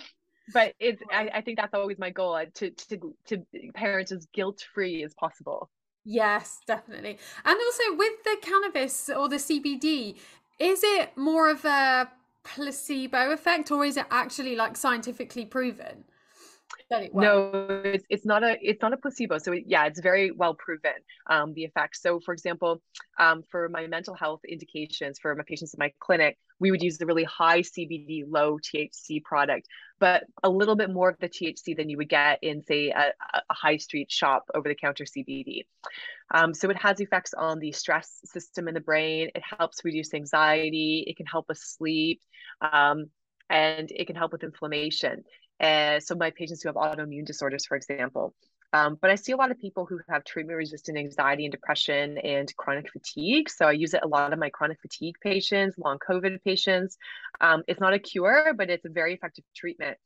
but 0.52 0.74
it's 0.80 1.02
I, 1.10 1.30
I 1.34 1.40
think 1.40 1.58
that's 1.58 1.74
always 1.74 1.98
my 1.98 2.10
goal 2.10 2.34
uh, 2.34 2.46
to 2.54 2.70
to 2.70 3.14
to 3.26 3.42
parents 3.74 4.12
as 4.12 4.26
guilt 4.32 4.64
free 4.74 5.04
as 5.04 5.14
possible. 5.14 5.70
Yes, 6.04 6.58
definitely. 6.66 7.18
And 7.44 7.58
also 7.58 7.96
with 7.96 8.24
the 8.24 8.36
cannabis 8.42 9.08
or 9.08 9.28
the 9.28 9.36
CBD, 9.36 10.16
is 10.62 10.80
it 10.84 11.16
more 11.16 11.50
of 11.50 11.64
a 11.64 12.08
placebo 12.44 13.32
effect 13.32 13.70
or 13.72 13.84
is 13.84 13.96
it 13.96 14.06
actually 14.10 14.54
like 14.54 14.76
scientifically 14.76 15.44
proven? 15.44 16.04
It 16.90 17.14
no, 17.14 17.50
it's, 17.84 18.04
it's 18.08 18.26
not 18.26 18.42
a 18.42 18.56
it's 18.60 18.82
not 18.82 18.92
a 18.92 18.96
placebo. 18.96 19.38
So 19.38 19.52
yeah, 19.52 19.86
it's 19.86 20.00
very 20.00 20.30
well 20.30 20.54
proven 20.54 20.92
um, 21.28 21.54
the 21.54 21.64
effect. 21.64 21.96
So 21.96 22.20
for 22.20 22.32
example, 22.32 22.82
um, 23.18 23.42
for 23.50 23.68
my 23.68 23.86
mental 23.86 24.14
health 24.14 24.40
indications 24.48 25.18
for 25.20 25.34
my 25.34 25.44
patients 25.46 25.74
in 25.74 25.78
my 25.78 25.92
clinic, 26.00 26.38
we 26.58 26.70
would 26.70 26.82
use 26.82 26.98
the 26.98 27.06
really 27.06 27.24
high 27.24 27.60
CBD, 27.60 28.24
low 28.28 28.58
THC 28.58 29.22
product, 29.22 29.66
but 30.00 30.24
a 30.42 30.50
little 30.50 30.76
bit 30.76 30.90
more 30.90 31.08
of 31.08 31.18
the 31.18 31.28
THC 31.28 31.76
than 31.76 31.88
you 31.88 31.96
would 31.96 32.08
get 32.08 32.38
in 32.42 32.62
say 32.62 32.90
a, 32.90 33.12
a 33.34 33.54
high 33.54 33.76
street 33.78 34.10
shop 34.10 34.44
over 34.54 34.68
the 34.68 34.74
counter 34.74 35.04
CBD. 35.04 35.66
Um, 36.34 36.54
so 36.54 36.70
it 36.70 36.76
has 36.76 37.00
effects 37.00 37.34
on 37.34 37.58
the 37.58 37.72
stress 37.72 38.20
system 38.24 38.68
in 38.68 38.74
the 38.74 38.80
brain. 38.80 39.30
It 39.34 39.42
helps 39.58 39.84
reduce 39.84 40.14
anxiety. 40.14 41.04
It 41.06 41.16
can 41.16 41.26
help 41.26 41.50
us 41.50 41.60
sleep. 41.62 42.20
Um, 42.60 43.06
and 43.50 43.90
it 43.90 44.06
can 44.06 44.16
help 44.16 44.32
with 44.32 44.42
inflammation. 44.42 45.24
And 45.62 46.02
so 46.02 46.14
my 46.16 46.30
patients 46.30 46.62
who 46.62 46.68
have 46.68 46.76
autoimmune 46.76 47.24
disorders, 47.24 47.64
for 47.64 47.76
example. 47.76 48.34
Um, 48.74 48.96
but 49.00 49.10
I 49.10 49.16
see 49.16 49.32
a 49.32 49.36
lot 49.36 49.50
of 49.50 49.60
people 49.60 49.86
who 49.86 50.00
have 50.08 50.24
treatment 50.24 50.56
resistant 50.56 50.98
anxiety 50.98 51.44
and 51.44 51.52
depression 51.52 52.18
and 52.18 52.54
chronic 52.56 52.90
fatigue. 52.90 53.48
So 53.48 53.66
I 53.66 53.72
use 53.72 53.94
it 53.94 54.00
a 54.02 54.08
lot 54.08 54.32
of 54.32 54.38
my 54.38 54.50
chronic 54.50 54.80
fatigue 54.80 55.16
patients, 55.22 55.76
long 55.78 55.98
COVID 55.98 56.42
patients. 56.42 56.96
Um, 57.40 57.62
it's 57.68 57.80
not 57.80 57.92
a 57.92 57.98
cure, 57.98 58.54
but 58.56 58.70
it's 58.70 58.84
a 58.84 58.88
very 58.88 59.14
effective 59.14 59.44
treatment. 59.54 59.98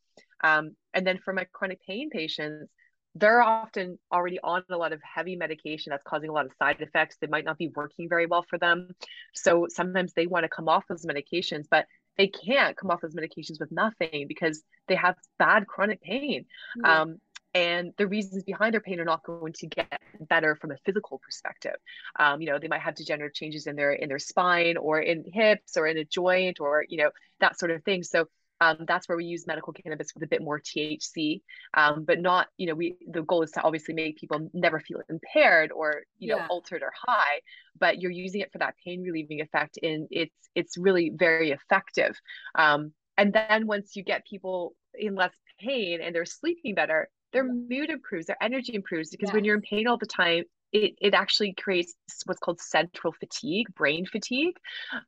Um, 0.42 0.76
and 0.92 1.06
then 1.06 1.18
for 1.24 1.32
my 1.32 1.46
chronic 1.52 1.80
pain 1.86 2.10
patients, 2.10 2.70
they're 3.14 3.40
often 3.40 3.98
already 4.12 4.38
on 4.42 4.62
a 4.68 4.76
lot 4.76 4.92
of 4.92 5.00
heavy 5.02 5.36
medication 5.36 5.90
that's 5.90 6.02
causing 6.02 6.28
a 6.28 6.32
lot 6.32 6.44
of 6.44 6.52
side 6.58 6.76
effects. 6.80 7.16
They 7.18 7.28
might 7.28 7.46
not 7.46 7.56
be 7.56 7.68
working 7.74 8.10
very 8.10 8.26
well 8.26 8.44
for 8.50 8.58
them. 8.58 8.90
So 9.32 9.68
sometimes 9.70 10.12
they 10.12 10.26
want 10.26 10.44
to 10.44 10.50
come 10.50 10.68
off 10.68 10.84
those 10.86 11.06
medications, 11.06 11.64
but 11.70 11.86
they 12.18 12.28
can't 12.28 12.76
come 12.76 12.90
off 12.90 13.00
those 13.00 13.14
medications 13.14 13.60
with 13.60 13.70
nothing 13.70 14.26
because 14.28 14.62
they 14.88 14.94
have 14.94 15.16
bad 15.38 15.66
chronic 15.66 16.00
pain. 16.00 16.46
Yeah. 16.76 17.02
Um, 17.02 17.20
and 17.54 17.94
the 17.96 18.06
reasons 18.06 18.42
behind 18.42 18.74
their 18.74 18.82
pain 18.82 19.00
are 19.00 19.04
not 19.04 19.22
going 19.22 19.54
to 19.54 19.66
get 19.66 19.98
better 20.20 20.56
from 20.56 20.72
a 20.72 20.76
physical 20.84 21.18
perspective. 21.18 21.76
Um, 22.18 22.42
you 22.42 22.48
know, 22.48 22.58
they 22.58 22.68
might 22.68 22.82
have 22.82 22.94
degenerative 22.94 23.34
changes 23.34 23.66
in 23.66 23.76
their 23.76 23.92
in 23.92 24.10
their 24.10 24.18
spine 24.18 24.76
or 24.76 25.00
in 25.00 25.24
hips 25.32 25.78
or 25.78 25.86
in 25.86 25.96
a 25.96 26.04
joint 26.04 26.60
or 26.60 26.84
you 26.86 26.98
know 26.98 27.10
that 27.40 27.58
sort 27.58 27.70
of 27.70 27.82
thing. 27.82 28.02
So 28.02 28.28
um, 28.60 28.78
that's 28.86 29.08
where 29.08 29.16
we 29.16 29.24
use 29.24 29.46
medical 29.46 29.72
cannabis 29.72 30.12
with 30.14 30.22
a 30.22 30.26
bit 30.26 30.42
more 30.42 30.60
THC, 30.60 31.42
um, 31.74 32.04
but 32.04 32.20
not, 32.20 32.48
you 32.56 32.66
know, 32.66 32.74
we 32.74 32.96
the 33.08 33.22
goal 33.22 33.42
is 33.42 33.50
to 33.52 33.62
obviously 33.62 33.94
make 33.94 34.18
people 34.18 34.50
never 34.54 34.80
feel 34.80 35.00
impaired 35.08 35.72
or 35.72 36.02
you 36.18 36.28
know 36.28 36.38
yeah. 36.38 36.46
altered 36.48 36.82
or 36.82 36.92
high, 37.06 37.40
but 37.78 38.00
you're 38.00 38.10
using 38.10 38.40
it 38.40 38.52
for 38.52 38.58
that 38.58 38.74
pain 38.84 39.02
relieving 39.02 39.40
effect, 39.40 39.78
and 39.82 40.08
it's 40.10 40.34
it's 40.54 40.78
really 40.78 41.12
very 41.14 41.50
effective. 41.50 42.18
Um, 42.54 42.92
and 43.18 43.32
then 43.32 43.66
once 43.66 43.96
you 43.96 44.02
get 44.02 44.26
people 44.26 44.74
in 44.94 45.14
less 45.14 45.34
pain 45.58 46.00
and 46.02 46.14
they're 46.14 46.24
sleeping 46.24 46.74
better, 46.74 47.08
their 47.32 47.44
mood 47.44 47.90
improves, 47.90 48.26
their 48.26 48.42
energy 48.42 48.74
improves 48.74 49.10
because 49.10 49.32
when 49.32 49.44
you're 49.44 49.56
in 49.56 49.62
pain 49.62 49.86
all 49.86 49.98
the 49.98 50.06
time, 50.06 50.44
it, 50.72 50.94
it 51.00 51.14
actually 51.14 51.54
creates 51.54 51.94
what's 52.24 52.40
called 52.40 52.60
central 52.60 53.12
fatigue, 53.12 53.66
brain 53.74 54.06
fatigue. 54.06 54.56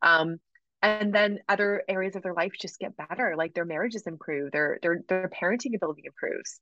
Um, 0.03 0.39
and 0.83 1.13
then 1.13 1.41
other 1.49 1.83
areas 1.89 2.17
of 2.17 2.23
their 2.23 2.35
life 2.35 2.53
just 2.61 2.79
get 2.79 2.97
better, 2.97 3.35
like 3.37 3.55
their 3.55 3.65
marriages 3.65 4.07
improve, 4.07 4.53
their 4.53 4.79
their 4.83 5.03
their 5.09 5.29
parenting 5.29 5.75
ability 5.75 6.03
improves 6.07 6.61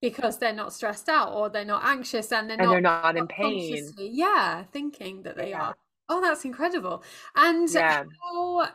because 0.00 0.38
they're 0.38 0.52
not 0.52 0.72
stressed 0.72 1.08
out 1.08 1.32
or 1.32 1.48
they're 1.48 1.64
not 1.64 1.84
anxious 1.84 2.30
and 2.32 2.48
they're 2.48 2.56
and 2.56 2.66
not 2.66 2.72
they're 2.72 2.80
not 2.80 3.16
in 3.16 3.26
pain. 3.26 3.92
Yeah, 3.98 4.64
thinking 4.72 5.22
that 5.22 5.36
they 5.36 5.50
yeah. 5.50 5.60
are. 5.62 5.76
Oh, 6.08 6.20
that's 6.20 6.44
incredible. 6.44 7.02
And 7.36 7.68
yeah. 7.70 8.04
how, 8.22 8.68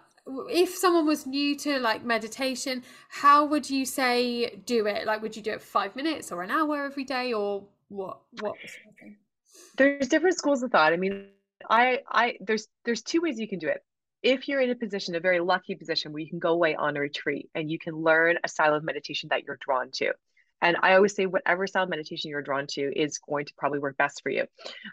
if 0.49 0.75
someone 0.75 1.05
was 1.05 1.25
new 1.25 1.55
to 1.57 1.79
like 1.79 2.03
meditation, 2.03 2.83
how 3.09 3.45
would 3.45 3.69
you 3.69 3.85
say 3.85 4.57
do 4.65 4.85
it? 4.85 5.05
Like, 5.05 5.21
would 5.21 5.35
you 5.35 5.41
do 5.41 5.51
it 5.51 5.61
for 5.61 5.67
five 5.67 5.95
minutes 5.95 6.31
or 6.31 6.43
an 6.43 6.51
hour 6.51 6.85
every 6.85 7.05
day 7.05 7.33
or 7.33 7.63
what? 7.89 8.19
What? 8.41 8.55
There's 9.77 10.07
different 10.07 10.37
schools 10.37 10.61
of 10.61 10.71
thought. 10.71 10.93
I 10.93 10.97
mean, 10.97 11.27
I, 11.69 12.01
I, 12.07 12.37
there's, 12.39 12.67
there's 12.85 13.01
two 13.01 13.21
ways 13.21 13.39
you 13.39 13.47
can 13.47 13.59
do 13.59 13.67
it. 13.67 13.83
If 14.23 14.47
you're 14.47 14.61
in 14.61 14.69
a 14.69 14.75
position, 14.75 15.15
a 15.15 15.19
very 15.19 15.41
lucky 15.41 15.75
position 15.75 16.13
where 16.13 16.21
you 16.21 16.29
can 16.29 16.39
go 16.39 16.53
away 16.53 16.75
on 16.75 16.95
a 16.95 17.01
retreat 17.01 17.49
and 17.53 17.69
you 17.69 17.77
can 17.77 17.95
learn 17.95 18.37
a 18.43 18.47
style 18.47 18.73
of 18.73 18.83
meditation 18.83 19.29
that 19.29 19.43
you're 19.43 19.59
drawn 19.59 19.91
to. 19.95 20.13
And 20.61 20.77
I 20.81 20.95
always 20.95 21.13
say, 21.13 21.25
whatever 21.25 21.67
style 21.67 21.83
of 21.83 21.89
meditation 21.89 22.29
you're 22.29 22.41
drawn 22.41 22.65
to 22.67 22.81
is 22.81 23.17
going 23.17 23.45
to 23.45 23.53
probably 23.57 23.79
work 23.79 23.97
best 23.97 24.21
for 24.23 24.29
you. 24.29 24.45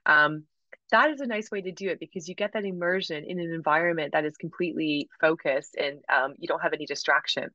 Um, 0.04 0.44
that 0.90 1.10
is 1.10 1.20
a 1.20 1.26
nice 1.26 1.50
way 1.50 1.60
to 1.60 1.70
do 1.70 1.88
it 1.88 2.00
because 2.00 2.28
you 2.28 2.34
get 2.34 2.52
that 2.54 2.64
immersion 2.64 3.24
in 3.24 3.38
an 3.38 3.52
environment 3.52 4.12
that 4.12 4.24
is 4.24 4.36
completely 4.36 5.08
focused 5.20 5.76
and 5.76 6.00
um, 6.12 6.34
you 6.38 6.48
don't 6.48 6.62
have 6.62 6.72
any 6.72 6.86
distraction 6.86 7.50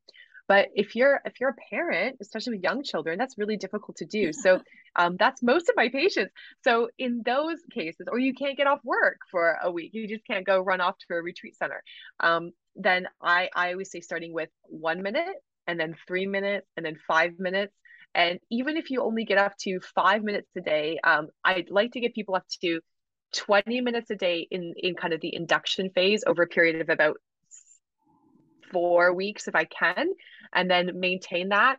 but 0.48 0.70
if 0.76 0.96
you're 0.96 1.22
if 1.26 1.40
you're 1.40 1.50
a 1.50 1.70
parent 1.70 2.18
especially 2.22 2.56
with 2.56 2.64
young 2.64 2.84
children 2.84 3.18
that's 3.18 3.38
really 3.38 3.58
difficult 3.58 3.98
to 3.98 4.06
do. 4.06 4.32
So 4.34 4.62
um, 4.96 5.18
that's 5.18 5.44
most 5.44 5.70
of 5.70 5.76
my 5.76 5.90
patients. 5.90 6.34
So 6.64 6.90
in 6.98 7.22
those 7.26 7.60
cases 7.74 8.08
or 8.12 8.20
you 8.20 8.34
can't 8.34 8.58
get 8.58 8.68
off 8.68 8.80
work 8.84 9.20
for 9.32 9.58
a 9.62 9.72
week 9.72 9.92
you 9.94 10.08
just 10.08 10.26
can't 10.26 10.46
go 10.46 10.60
run 10.60 10.82
off 10.82 10.96
to 10.98 11.16
a 11.16 11.22
retreat 11.22 11.56
center. 11.58 11.84
Um, 12.20 12.52
then 12.76 13.08
i 13.22 13.50
i 13.56 13.72
always 13.72 13.90
say 13.90 14.02
starting 14.02 14.34
with 14.34 14.50
one 14.64 15.02
minute 15.02 15.36
and 15.68 15.80
then 15.80 15.96
three 16.08 16.28
minutes 16.28 16.68
and 16.78 16.86
then 16.86 16.98
five 17.08 17.40
minutes. 17.40 17.74
And 18.14 18.40
even 18.50 18.78
if 18.78 18.92
you 18.92 19.02
only 19.02 19.26
get 19.26 19.38
up 19.38 19.58
to 19.62 19.80
five 19.94 20.24
minutes 20.24 20.50
a 20.58 20.62
day 20.62 21.00
um, 21.04 21.28
i'd 21.44 21.70
like 21.70 21.92
to 21.94 22.00
get 22.00 22.14
people 22.14 22.36
up 22.36 22.46
to 22.62 22.80
20 23.36 23.82
minutes 23.82 24.10
a 24.12 24.16
day 24.16 24.48
in 24.50 24.74
in 24.78 24.96
kind 24.96 25.14
of 25.14 25.22
the 25.22 25.36
induction 25.36 25.90
phase 25.90 26.24
over 26.26 26.44
a 26.44 26.48
period 26.48 26.82
of 26.82 26.90
about 26.90 27.18
four 28.72 29.14
weeks 29.14 29.48
if 29.48 29.56
I 29.56 29.66
can, 29.66 30.10
and 30.54 30.70
then 30.70 31.00
maintain 31.00 31.50
that. 31.50 31.78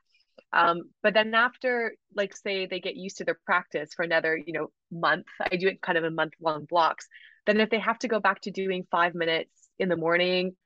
Um, 0.53 0.83
but 1.03 1.15
then 1.15 1.35
after, 1.35 1.95
like, 2.15 2.37
say 2.37 2.67
they 2.67 2.81
get 2.81 2.97
used 2.97 3.19
to 3.19 3.25
their 3.25 3.39
practice 3.45 3.91
for 3.95 4.05
another, 4.05 4.37
you 4.37 4.53
know, 4.53 4.71
month, 4.91 5.27
I 5.41 5.57
do 5.57 5.69
it 5.69 5.83
kind 5.83 5.99
of 5.99 6.05
in 6.05 6.15
month 6.15 6.35
long 6.41 6.65
blocks. 6.65 7.07
Then 7.47 7.61
if 7.61 7.71
they 7.71 7.79
have 7.79 7.99
to 8.01 8.09
go 8.09 8.21
back 8.21 8.41
to 8.43 8.51
doing 8.51 8.87
five 8.91 9.15
minutes 9.15 9.51
in 9.79 9.89
the 9.89 9.97
morning, 9.97 10.57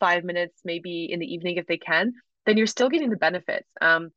five 0.00 0.24
minutes 0.24 0.60
maybe 0.64 1.08
in 1.10 1.20
the 1.20 1.26
evening 1.26 1.56
if 1.56 1.66
they 1.66 1.78
can, 1.78 2.12
then 2.46 2.56
you're 2.56 2.66
still 2.66 2.88
getting 2.88 3.10
the 3.10 3.16
benefits. 3.16 3.68
Um, 3.80 4.10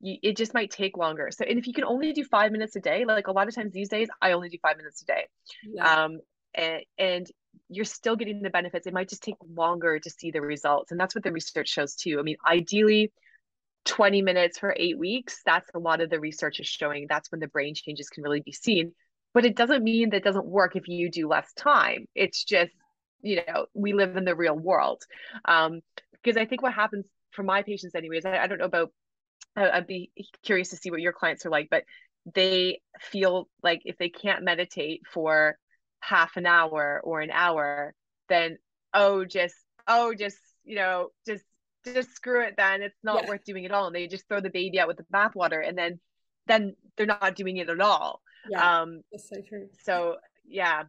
you, 0.00 0.16
it 0.22 0.36
just 0.36 0.54
might 0.54 0.70
take 0.70 0.96
longer. 0.96 1.28
So, 1.30 1.44
and 1.44 1.58
if 1.58 1.66
you 1.66 1.72
can 1.72 1.84
only 1.84 2.12
do 2.12 2.24
five 2.24 2.50
minutes 2.50 2.74
a 2.76 2.80
day, 2.80 3.04
like 3.04 3.28
a 3.28 3.32
lot 3.32 3.48
of 3.48 3.54
times 3.54 3.72
these 3.72 3.88
days, 3.88 4.08
I 4.20 4.32
only 4.32 4.48
do 4.48 4.58
five 4.62 4.76
minutes 4.76 5.02
a 5.02 5.06
day. 5.06 5.26
Yeah. 5.64 6.04
Um, 6.04 6.20
and, 6.54 6.82
and 6.98 7.26
you're 7.68 7.84
still 7.84 8.16
getting 8.16 8.42
the 8.42 8.50
benefits. 8.50 8.86
It 8.86 8.94
might 8.94 9.08
just 9.08 9.22
take 9.22 9.36
longer 9.54 9.98
to 9.98 10.10
see 10.10 10.30
the 10.30 10.40
results. 10.40 10.90
And 10.90 11.00
that's 11.00 11.14
what 11.14 11.24
the 11.24 11.32
research 11.32 11.68
shows 11.68 11.94
too. 11.94 12.18
I 12.18 12.22
mean, 12.22 12.36
ideally, 12.46 13.12
20 13.84 14.22
minutes 14.22 14.58
for 14.58 14.74
eight 14.76 14.98
weeks, 14.98 15.40
that's 15.44 15.70
a 15.74 15.78
lot 15.78 16.00
of 16.00 16.10
the 16.10 16.20
research 16.20 16.60
is 16.60 16.66
showing 16.66 17.06
that's 17.08 17.30
when 17.30 17.40
the 17.40 17.48
brain 17.48 17.74
changes 17.74 18.08
can 18.08 18.22
really 18.22 18.40
be 18.40 18.52
seen. 18.52 18.92
But 19.34 19.44
it 19.44 19.56
doesn't 19.56 19.84
mean 19.84 20.10
that 20.10 20.24
doesn't 20.24 20.46
work 20.46 20.76
if 20.76 20.88
you 20.88 21.10
do 21.10 21.28
less 21.28 21.52
time. 21.54 22.06
It's 22.14 22.44
just, 22.44 22.72
you 23.22 23.42
know, 23.46 23.66
we 23.74 23.92
live 23.92 24.16
in 24.16 24.24
the 24.24 24.34
real 24.34 24.58
world. 24.58 25.02
Um, 25.44 25.80
because 26.12 26.36
I 26.36 26.46
think 26.46 26.62
what 26.62 26.74
happens 26.74 27.04
for 27.30 27.42
my 27.42 27.62
patients, 27.62 27.94
anyways, 27.94 28.24
I, 28.24 28.38
I 28.38 28.46
don't 28.46 28.58
know 28.58 28.64
about 28.64 28.92
I'd 29.56 29.86
be 29.86 30.10
curious 30.44 30.68
to 30.70 30.76
see 30.76 30.90
what 30.90 31.00
your 31.00 31.12
clients 31.12 31.44
are 31.46 31.50
like, 31.50 31.68
but 31.70 31.84
they 32.34 32.80
feel 33.00 33.48
like 33.62 33.82
if 33.84 33.96
they 33.98 34.08
can't 34.08 34.44
meditate 34.44 35.02
for 35.12 35.56
half 36.00 36.36
an 36.36 36.46
hour 36.46 37.00
or 37.04 37.20
an 37.20 37.30
hour, 37.30 37.94
then 38.28 38.58
oh, 38.94 39.24
just 39.24 39.56
oh, 39.86 40.14
just 40.14 40.38
you 40.64 40.76
know, 40.76 41.08
just 41.26 41.44
just 41.84 42.14
screw 42.14 42.44
it. 42.44 42.54
Then 42.56 42.82
it's 42.82 42.98
not 43.02 43.24
yeah. 43.24 43.30
worth 43.30 43.44
doing 43.44 43.64
at 43.64 43.72
all, 43.72 43.86
and 43.86 43.94
they 43.94 44.06
just 44.06 44.28
throw 44.28 44.40
the 44.40 44.50
baby 44.50 44.78
out 44.78 44.88
with 44.88 44.98
the 44.98 45.06
bathwater, 45.12 45.66
and 45.66 45.76
then 45.76 46.00
then 46.46 46.74
they're 46.96 47.06
not 47.06 47.36
doing 47.36 47.56
it 47.56 47.68
at 47.68 47.80
all. 47.80 48.20
Yeah, 48.50 48.80
um, 48.80 49.02
that's 49.12 49.28
so 49.28 49.36
true. 49.48 49.68
So 49.82 50.16
yeah, 50.46 50.84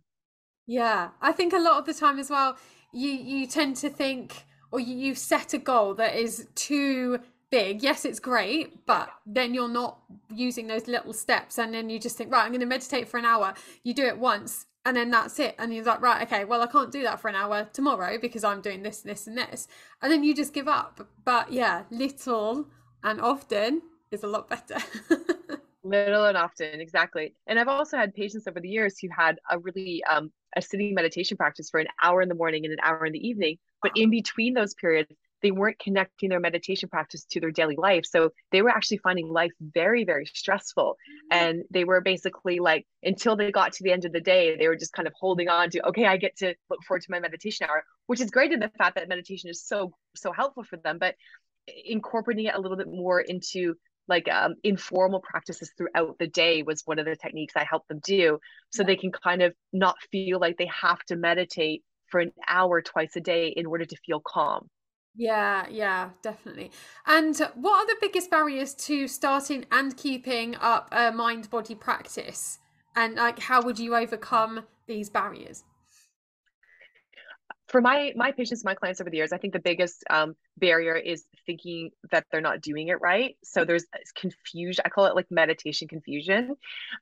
yeah, 0.67 1.09
I 1.21 1.31
think 1.31 1.53
a 1.53 1.59
lot 1.59 1.79
of 1.79 1.85
the 1.85 1.93
time 1.93 2.19
as 2.19 2.29
well, 2.29 2.57
you 2.93 3.09
you 3.09 3.47
tend 3.47 3.77
to 3.77 3.89
think 3.89 4.45
or 4.71 4.79
you, 4.79 4.95
you 4.95 5.15
set 5.15 5.53
a 5.53 5.57
goal 5.57 5.95
that 5.95 6.15
is 6.15 6.47
too 6.55 7.19
big 7.51 7.81
yes 7.81 8.05
it's 8.05 8.19
great 8.19 8.85
but 8.85 9.09
then 9.25 9.53
you're 9.53 9.67
not 9.67 9.99
using 10.33 10.67
those 10.67 10.88
little 10.88 11.13
steps 11.13 11.57
and 11.57 11.73
then 11.73 11.89
you 11.89 11.99
just 11.99 12.17
think 12.17 12.31
right 12.31 12.43
i'm 12.43 12.51
going 12.51 12.59
to 12.59 12.65
meditate 12.65 13.07
for 13.07 13.17
an 13.17 13.25
hour. 13.25 13.53
You 13.83 13.93
do 13.93 14.05
it 14.05 14.17
once 14.17 14.67
and 14.85 14.95
then 14.95 15.12
that's 15.12 15.39
it 15.39 15.55
and 15.59 15.73
you're 15.73 15.83
like 15.83 16.01
right 16.01 16.21
okay 16.23 16.45
well 16.45 16.62
i 16.62 16.67
can't 16.67 16.91
do 16.91 17.03
that 17.03 17.19
for 17.19 17.27
an 17.27 17.35
hour 17.35 17.67
tomorrow 17.73 18.17
because 18.19 18.43
i'm 18.43 18.62
doing 18.62 18.83
this 18.83 19.01
this 19.01 19.27
and 19.27 19.38
this. 19.38 19.67
And 20.01 20.12
then 20.12 20.23
you 20.23 20.33
just 20.33 20.53
give 20.53 20.67
up. 20.67 21.07
But 21.25 21.51
yeah 21.51 21.83
little 21.89 22.67
and 23.03 23.19
often 23.21 23.81
is 24.12 24.23
a 24.23 24.27
lot 24.27 24.49
better. 24.49 24.77
Little 25.83 26.25
and 26.25 26.38
often 26.38 26.81
exactly. 26.81 27.33
And 27.47 27.59
i've 27.59 27.67
also 27.67 27.97
had 27.97 28.13
patients 28.13 28.47
over 28.47 28.59
the 28.59 28.69
years 28.69 28.97
who 28.99 29.07
had 29.15 29.39
a 29.49 29.57
really 29.59 30.03
um 30.03 30.31
a 30.55 30.62
sitting 30.62 30.93
meditation 30.93 31.38
practice 31.38 31.69
for 31.69 31.79
an 31.79 31.88
hour 32.01 32.21
in 32.21 32.29
the 32.29 32.35
morning 32.35 32.65
and 32.65 32.73
an 32.73 32.79
hour 32.83 33.05
in 33.05 33.13
the 33.13 33.27
evening 33.27 33.57
but 33.83 33.91
in 33.95 34.09
between 34.09 34.53
those 34.53 34.73
periods 34.73 35.12
they 35.41 35.52
weren't 35.52 35.80
connecting 35.80 36.30
their 36.30 36.39
meditation 36.39 36.89
practice 36.89 37.25
to 37.25 37.39
their 37.39 37.52
daily 37.52 37.75
life. 37.75 38.06
So 38.06 38.32
they 38.52 38.62
were 38.62 38.69
actually 38.69 38.97
finding 38.97 39.30
life 39.30 39.52
very, 39.60 40.04
very 40.04 40.25
stressful. 40.25 40.95
Mm-hmm. 41.32 41.38
And 41.38 41.63
they 41.71 41.84
were 41.84 42.02
basically 42.02 42.60
like, 42.60 42.86
until 43.04 43.36
they 43.36 43.52
got 43.52 43.73
to 43.73 43.84
the 43.84 43.91
end 43.91 44.06
of 44.06 44.12
the 44.12 44.21
day, 44.21 44.56
they 44.58 44.67
were 44.67 44.75
just 44.75 44.93
kind 44.93 45.08
of 45.08 45.13
holding 45.19 45.49
on 45.49 45.69
to, 45.71 45.88
okay, 45.88 46.06
I 46.06 46.17
get 46.17 46.38
to 46.38 46.56
look 46.69 46.84
forward 46.84 47.02
to 47.04 47.12
my 47.12 47.19
meditation 47.19 47.67
hour, 47.69 47.84
which 48.08 48.21
is 48.21 48.32
great 48.32 48.52
in 48.52 48.60
the 48.60 48.71
fact 48.78 48.95
that 48.95 49.08
meditation 49.08 49.49
is 49.49 49.63
so, 49.63 49.93
so 50.15 50.32
helpful 50.32 50.63
for 50.63 50.78
them. 50.78 50.97
But 50.99 51.15
incorporating 51.86 52.45
it 52.45 52.56
a 52.56 52.60
little 52.60 52.78
bit 52.78 52.88
more 52.88 53.21
into 53.21 53.75
like 54.08 54.28
um, 54.28 54.56
informal 54.63 55.19
practices 55.19 55.71
throughout 55.78 56.17
the 56.17 56.28
day 56.28 56.63
was 56.63 56.82
one 56.86 56.97
of 56.97 57.06
the 57.06 57.15
techniques 57.15 57.54
I 57.56 57.63
helped 57.63 57.89
them 57.89 57.99
do. 58.04 58.39
So 58.71 58.84
they 58.84 58.95
can 58.95 59.12
kind 59.12 59.43
of 59.43 59.54
not 59.71 59.95
feel 60.12 60.39
like 60.39 60.58
they 60.58 60.69
have 60.82 60.99
to 61.06 61.15
meditate 61.15 61.84
for 62.08 62.19
an 62.19 62.32
hour 62.47 62.82
twice 62.82 63.15
a 63.15 63.21
day 63.21 63.49
in 63.49 63.67
order 63.67 63.86
to 63.86 63.95
feel 63.97 64.19
calm. 64.19 64.67
Yeah, 65.15 65.67
yeah, 65.69 66.11
definitely. 66.21 66.71
And 67.05 67.37
what 67.55 67.79
are 67.83 67.87
the 67.87 67.97
biggest 67.99 68.31
barriers 68.31 68.73
to 68.75 69.07
starting 69.07 69.65
and 69.71 69.95
keeping 69.97 70.55
up 70.55 70.87
a 70.91 71.11
mind 71.11 71.49
body 71.49 71.75
practice? 71.75 72.59
And 72.95 73.15
like 73.15 73.39
how 73.39 73.61
would 73.61 73.79
you 73.79 73.95
overcome 73.95 74.65
these 74.87 75.09
barriers? 75.09 75.63
For 77.67 77.81
my 77.81 78.13
my 78.15 78.31
patients, 78.31 78.63
my 78.65 78.73
clients 78.73 78.99
over 78.99 79.11
the 79.11 79.17
years, 79.17 79.31
I 79.31 79.37
think 79.37 79.53
the 79.53 79.59
biggest 79.59 80.03
um, 80.09 80.35
barrier 80.57 80.95
is 80.95 81.25
thinking 81.45 81.91
that 82.11 82.25
they're 82.31 82.41
not 82.41 82.61
doing 82.61 82.87
it 82.87 82.99
right. 82.99 83.37
So 83.43 83.63
there's 83.63 83.85
confusion. 84.15 84.81
I 84.85 84.89
call 84.89 85.05
it 85.05 85.15
like 85.15 85.27
meditation 85.29 85.87
confusion. 85.87 86.55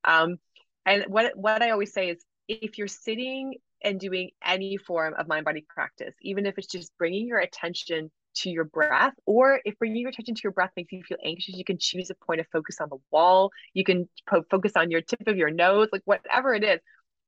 Um, 0.03 0.39
and 0.85 1.05
what 1.07 1.37
what 1.37 1.61
I 1.61 1.69
always 1.69 1.93
say 1.93 2.09
is, 2.09 2.23
if 2.49 2.77
you're 2.77 2.87
sitting 2.89 3.55
and 3.83 3.99
doing 3.99 4.31
any 4.43 4.77
form 4.77 5.13
of 5.17 5.27
mind 5.27 5.45
body 5.45 5.65
practice, 5.67 6.13
even 6.21 6.45
if 6.45 6.57
it's 6.57 6.67
just 6.67 6.91
bringing 6.97 7.27
your 7.27 7.39
attention 7.39 8.11
to 8.35 8.49
your 8.49 8.65
breath, 8.65 9.13
or 9.25 9.59
if 9.65 9.77
bringing 9.79 10.01
your 10.01 10.09
attention 10.09 10.35
to 10.35 10.41
your 10.43 10.51
breath 10.51 10.71
makes 10.75 10.91
you 10.91 11.03
feel 11.03 11.17
anxious, 11.23 11.55
you 11.55 11.65
can 11.65 11.77
choose 11.79 12.09
a 12.09 12.25
point 12.25 12.39
of 12.39 12.47
focus 12.51 12.77
on 12.79 12.89
the 12.89 12.97
wall. 13.11 13.51
You 13.73 13.83
can 13.83 14.07
po- 14.29 14.43
focus 14.49 14.73
on 14.75 14.91
your 14.91 15.01
tip 15.01 15.27
of 15.27 15.37
your 15.37 15.49
nose, 15.49 15.89
like 15.91 16.03
whatever 16.05 16.53
it 16.53 16.63
is. 16.63 16.79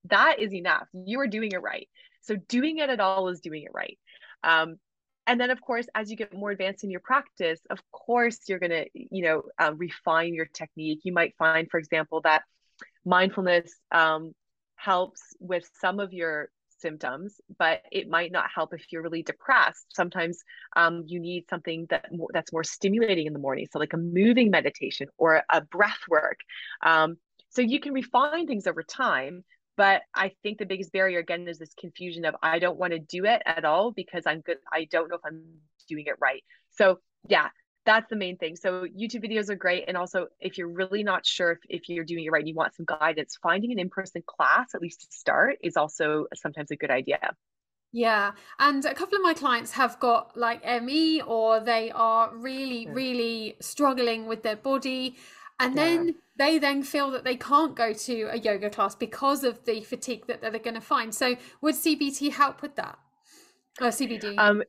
That 0.06 0.40
is 0.40 0.54
enough. 0.54 0.88
You 0.94 1.20
are 1.20 1.28
doing 1.28 1.52
it 1.52 1.62
right. 1.62 1.88
So 2.22 2.36
doing 2.36 2.78
it 2.78 2.90
at 2.90 3.00
all 3.00 3.28
is 3.30 3.40
doing 3.40 3.64
it 3.64 3.72
right. 3.74 3.98
Um, 4.44 4.78
and 5.30 5.40
then 5.40 5.52
of 5.52 5.62
course 5.62 5.86
as 5.94 6.10
you 6.10 6.18
get 6.18 6.34
more 6.34 6.50
advanced 6.52 6.84
in 6.84 6.90
your 6.90 7.02
practice 7.02 7.60
of 7.70 7.80
course 7.92 8.40
you're 8.48 8.60
going 8.60 8.72
to 8.72 8.86
you 8.94 9.24
know 9.24 9.44
uh, 9.60 9.72
refine 9.76 10.34
your 10.34 10.46
technique 10.46 11.02
you 11.04 11.14
might 11.14 11.36
find 11.38 11.70
for 11.70 11.78
example 11.78 12.22
that 12.22 12.42
mindfulness 13.06 13.72
um, 13.92 14.34
helps 14.80 15.22
with 15.40 15.70
some 15.80 16.00
of 16.00 16.14
your 16.14 16.50
symptoms, 16.80 17.42
but 17.58 17.82
it 17.92 18.10
might 18.10 18.32
not 18.32 18.50
help 18.54 18.74
if 18.74 18.92
you're 18.92 19.02
really 19.02 19.24
depressed. 19.24 19.86
Sometimes 19.94 20.40
um, 20.76 21.04
you 21.06 21.20
need 21.20 21.46
something 21.50 21.86
that 21.90 22.06
that's 22.34 22.54
more 22.54 22.64
stimulating 22.64 23.28
in 23.28 23.34
the 23.34 23.40
morning, 23.40 23.68
so 23.70 23.80
like 23.80 23.94
a 23.94 23.98
moving 23.98 24.50
meditation 24.50 25.08
or 25.18 25.44
a 25.50 25.62
breath 25.62 26.00
work. 26.08 26.40
Um, 26.86 27.18
so 27.50 27.62
you 27.62 27.80
can 27.80 27.94
refine 27.94 28.48
things 28.48 28.68
over 28.68 28.84
time. 28.84 29.44
But 29.76 30.02
I 30.14 30.32
think 30.44 30.58
the 30.58 30.66
biggest 30.66 30.92
barrier 30.92 31.20
again 31.20 31.48
is 31.48 31.58
this 31.58 31.74
confusion 31.74 32.26
of 32.26 32.36
I 32.44 32.60
don't 32.60 32.78
want 32.78 32.92
to 32.92 33.00
do 33.00 33.24
it 33.26 33.42
at 33.46 33.64
all 33.64 33.92
because 33.92 34.24
I'm 34.26 34.42
good. 34.42 34.58
I 34.74 34.86
don't 34.92 35.10
know 35.10 35.16
if 35.16 35.22
I'm 35.26 35.42
doing 35.88 36.06
it 36.08 36.16
right. 36.20 36.44
So 36.72 37.00
yeah, 37.28 37.48
that's 37.86 38.10
the 38.10 38.16
main 38.16 38.38
thing. 38.38 38.56
So 38.56 38.86
YouTube 38.86 39.24
videos 39.26 39.50
are 39.50 39.56
great. 39.56 39.86
And 39.88 39.98
also 39.98 40.28
if 40.40 40.58
you're 40.58 40.68
really 40.68 41.04
not 41.04 41.26
sure 41.26 41.52
if, 41.52 41.60
if 41.70 41.90
you're 41.90 42.04
doing 42.04 42.26
it 42.26 42.30
right 42.30 42.40
and 42.40 42.48
you 42.48 42.56
want 42.56 42.76
some 42.76 42.86
guidance, 42.86 43.38
finding 43.42 43.72
an 43.72 43.80
in-person 43.80 44.24
class, 44.28 44.76
at 44.76 44.82
least 44.82 45.02
to 45.02 45.08
start, 45.10 45.58
is 45.64 45.78
also 45.78 46.26
sometimes 46.36 46.72
a 46.72 46.76
good 46.76 46.92
idea. 46.92 47.20
Yeah. 47.92 48.34
And 48.60 48.86
a 48.86 48.94
couple 48.94 49.16
of 49.16 49.24
my 49.24 49.34
clients 49.34 49.72
have 49.72 50.00
got 50.00 50.38
like 50.38 50.64
ME 50.84 51.22
or 51.22 51.60
they 51.60 51.92
are 51.92 52.36
really, 52.36 52.88
really 52.88 53.56
struggling 53.60 54.28
with 54.28 54.44
their 54.44 54.56
body. 54.56 55.16
And 55.60 55.76
yeah. 55.76 55.84
then 55.84 56.16
they 56.38 56.60
then 56.60 56.84
feel 56.84 57.12
that 57.12 57.24
they 57.24 57.36
can't 57.36 57.76
go 57.76 57.92
to 57.92 58.22
a 58.32 58.38
yoga 58.38 58.70
class 58.70 58.96
because 58.96 59.44
of 59.44 59.66
the 59.66 59.82
fatigue 59.82 60.28
that 60.28 60.42
they're 60.42 60.52
going 60.60 60.76
to 60.76 60.82
find. 60.82 61.14
So 61.14 61.36
would 61.62 61.76
CBT 61.76 62.32
help 62.32 62.62
with 62.62 62.76
that? 62.76 62.98
Or 63.82 63.88
CBD? 63.88 64.38
Um, 64.38 64.64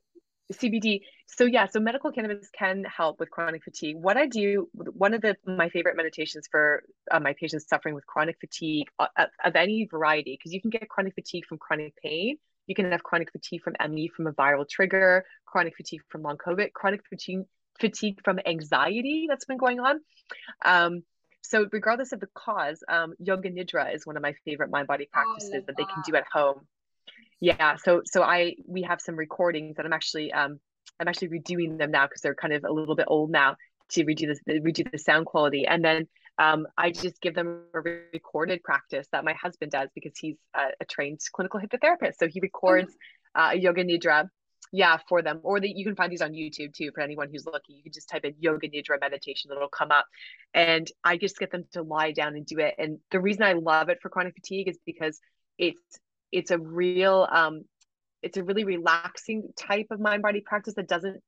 CBD. 0.52 1.00
So 1.26 1.44
yeah, 1.44 1.66
so 1.66 1.80
medical 1.80 2.10
cannabis 2.10 2.48
can 2.56 2.84
help 2.84 3.20
with 3.20 3.30
chronic 3.30 3.62
fatigue. 3.64 3.96
What 3.96 4.16
I 4.16 4.26
do, 4.26 4.68
one 4.74 5.14
of 5.14 5.22
the 5.22 5.36
my 5.46 5.68
favorite 5.68 5.96
meditations 5.96 6.48
for 6.50 6.82
uh, 7.10 7.20
my 7.20 7.34
patients 7.34 7.66
suffering 7.68 7.94
with 7.94 8.06
chronic 8.06 8.36
fatigue 8.40 8.88
uh, 8.98 9.06
of 9.44 9.56
any 9.56 9.86
variety, 9.90 10.36
because 10.36 10.52
you 10.52 10.60
can 10.60 10.70
get 10.70 10.88
chronic 10.88 11.14
fatigue 11.14 11.44
from 11.46 11.58
chronic 11.58 11.94
pain, 12.02 12.36
you 12.66 12.74
can 12.74 12.90
have 12.90 13.02
chronic 13.02 13.32
fatigue 13.32 13.62
from 13.62 13.74
ME 13.90 14.08
from 14.08 14.26
a 14.26 14.32
viral 14.32 14.68
trigger, 14.68 15.24
chronic 15.46 15.76
fatigue 15.76 16.02
from 16.08 16.22
long 16.22 16.36
COVID, 16.36 16.72
chronic 16.72 17.02
fatigue 17.08 17.44
fatigue 17.80 18.20
from 18.24 18.38
anxiety 18.46 19.26
that's 19.28 19.44
been 19.44 19.56
going 19.56 19.80
on. 19.80 20.00
Um, 20.64 21.02
so 21.42 21.66
regardless 21.72 22.12
of 22.12 22.20
the 22.20 22.28
cause, 22.34 22.82
um, 22.88 23.14
yoga 23.18 23.50
nidra 23.50 23.94
is 23.94 24.06
one 24.06 24.16
of 24.16 24.22
my 24.22 24.34
favorite 24.44 24.70
mind 24.70 24.86
body 24.86 25.08
oh, 25.08 25.12
practices 25.12 25.62
oh, 25.62 25.64
that 25.66 25.76
they 25.76 25.84
can 25.84 26.02
do 26.06 26.14
at 26.14 26.24
home. 26.32 26.66
Yeah, 27.40 27.76
so 27.76 28.02
so 28.04 28.22
I 28.22 28.56
we 28.66 28.82
have 28.82 29.00
some 29.00 29.16
recordings 29.16 29.76
that 29.76 29.86
I'm 29.86 29.92
actually 29.92 30.32
um, 30.32 30.60
I'm 30.98 31.08
actually 31.08 31.28
redoing 31.28 31.78
them 31.78 31.90
now 31.90 32.06
because 32.06 32.20
they're 32.20 32.34
kind 32.34 32.52
of 32.52 32.64
a 32.64 32.72
little 32.72 32.96
bit 32.96 33.06
old 33.08 33.30
now 33.30 33.56
to 33.90 34.04
redo 34.04 34.26
this 34.26 34.40
redo 34.46 34.90
the 34.90 34.98
sound 34.98 35.26
quality 35.26 35.66
and 35.66 35.84
then 35.84 36.06
um, 36.40 36.66
I 36.78 36.90
just 36.90 37.20
give 37.20 37.34
them 37.34 37.64
a 37.74 37.80
recorded 37.80 38.62
practice 38.62 39.06
that 39.12 39.24
my 39.24 39.34
husband 39.34 39.72
does 39.72 39.90
because 39.94 40.12
he's 40.18 40.36
a, 40.54 40.68
a 40.80 40.84
trained 40.86 41.20
clinical 41.32 41.60
hypnotherapist. 41.60 42.14
So 42.18 42.28
he 42.28 42.40
records 42.40 42.96
oh. 43.36 43.40
uh, 43.42 43.50
a 43.52 43.56
yoga 43.56 43.84
nidra, 43.84 44.26
yeah, 44.72 44.96
for 45.06 45.20
them. 45.20 45.40
Or 45.42 45.60
that 45.60 45.68
you 45.68 45.84
can 45.84 45.96
find 45.96 46.10
these 46.10 46.22
on 46.22 46.32
YouTube 46.32 46.72
too 46.72 46.92
for 46.94 47.02
anyone 47.02 47.28
who's 47.30 47.44
looking. 47.44 47.76
You 47.76 47.82
can 47.82 47.92
just 47.92 48.08
type 48.08 48.24
in 48.24 48.34
yoga 48.38 48.70
nidra 48.70 48.98
meditation, 48.98 49.50
it'll 49.54 49.68
come 49.68 49.90
up. 49.90 50.06
And 50.54 50.90
I 51.04 51.18
just 51.18 51.38
get 51.38 51.50
them 51.50 51.64
to 51.72 51.82
lie 51.82 52.12
down 52.12 52.34
and 52.34 52.46
do 52.46 52.58
it. 52.60 52.74
And 52.78 53.00
the 53.10 53.20
reason 53.20 53.42
I 53.42 53.52
love 53.52 53.90
it 53.90 53.98
for 54.00 54.08
chronic 54.08 54.34
fatigue 54.34 54.68
is 54.68 54.78
because 54.86 55.20
it's 55.58 56.00
it's 56.32 56.50
a 56.50 56.58
real 56.58 57.28
um, 57.30 57.64
it's 58.22 58.36
a 58.36 58.44
really 58.44 58.64
relaxing 58.64 59.48
type 59.56 59.86
of 59.90 60.00
mind 60.00 60.22
body 60.22 60.40
practice 60.40 60.74
that 60.74 60.88
doesn't 60.88 61.22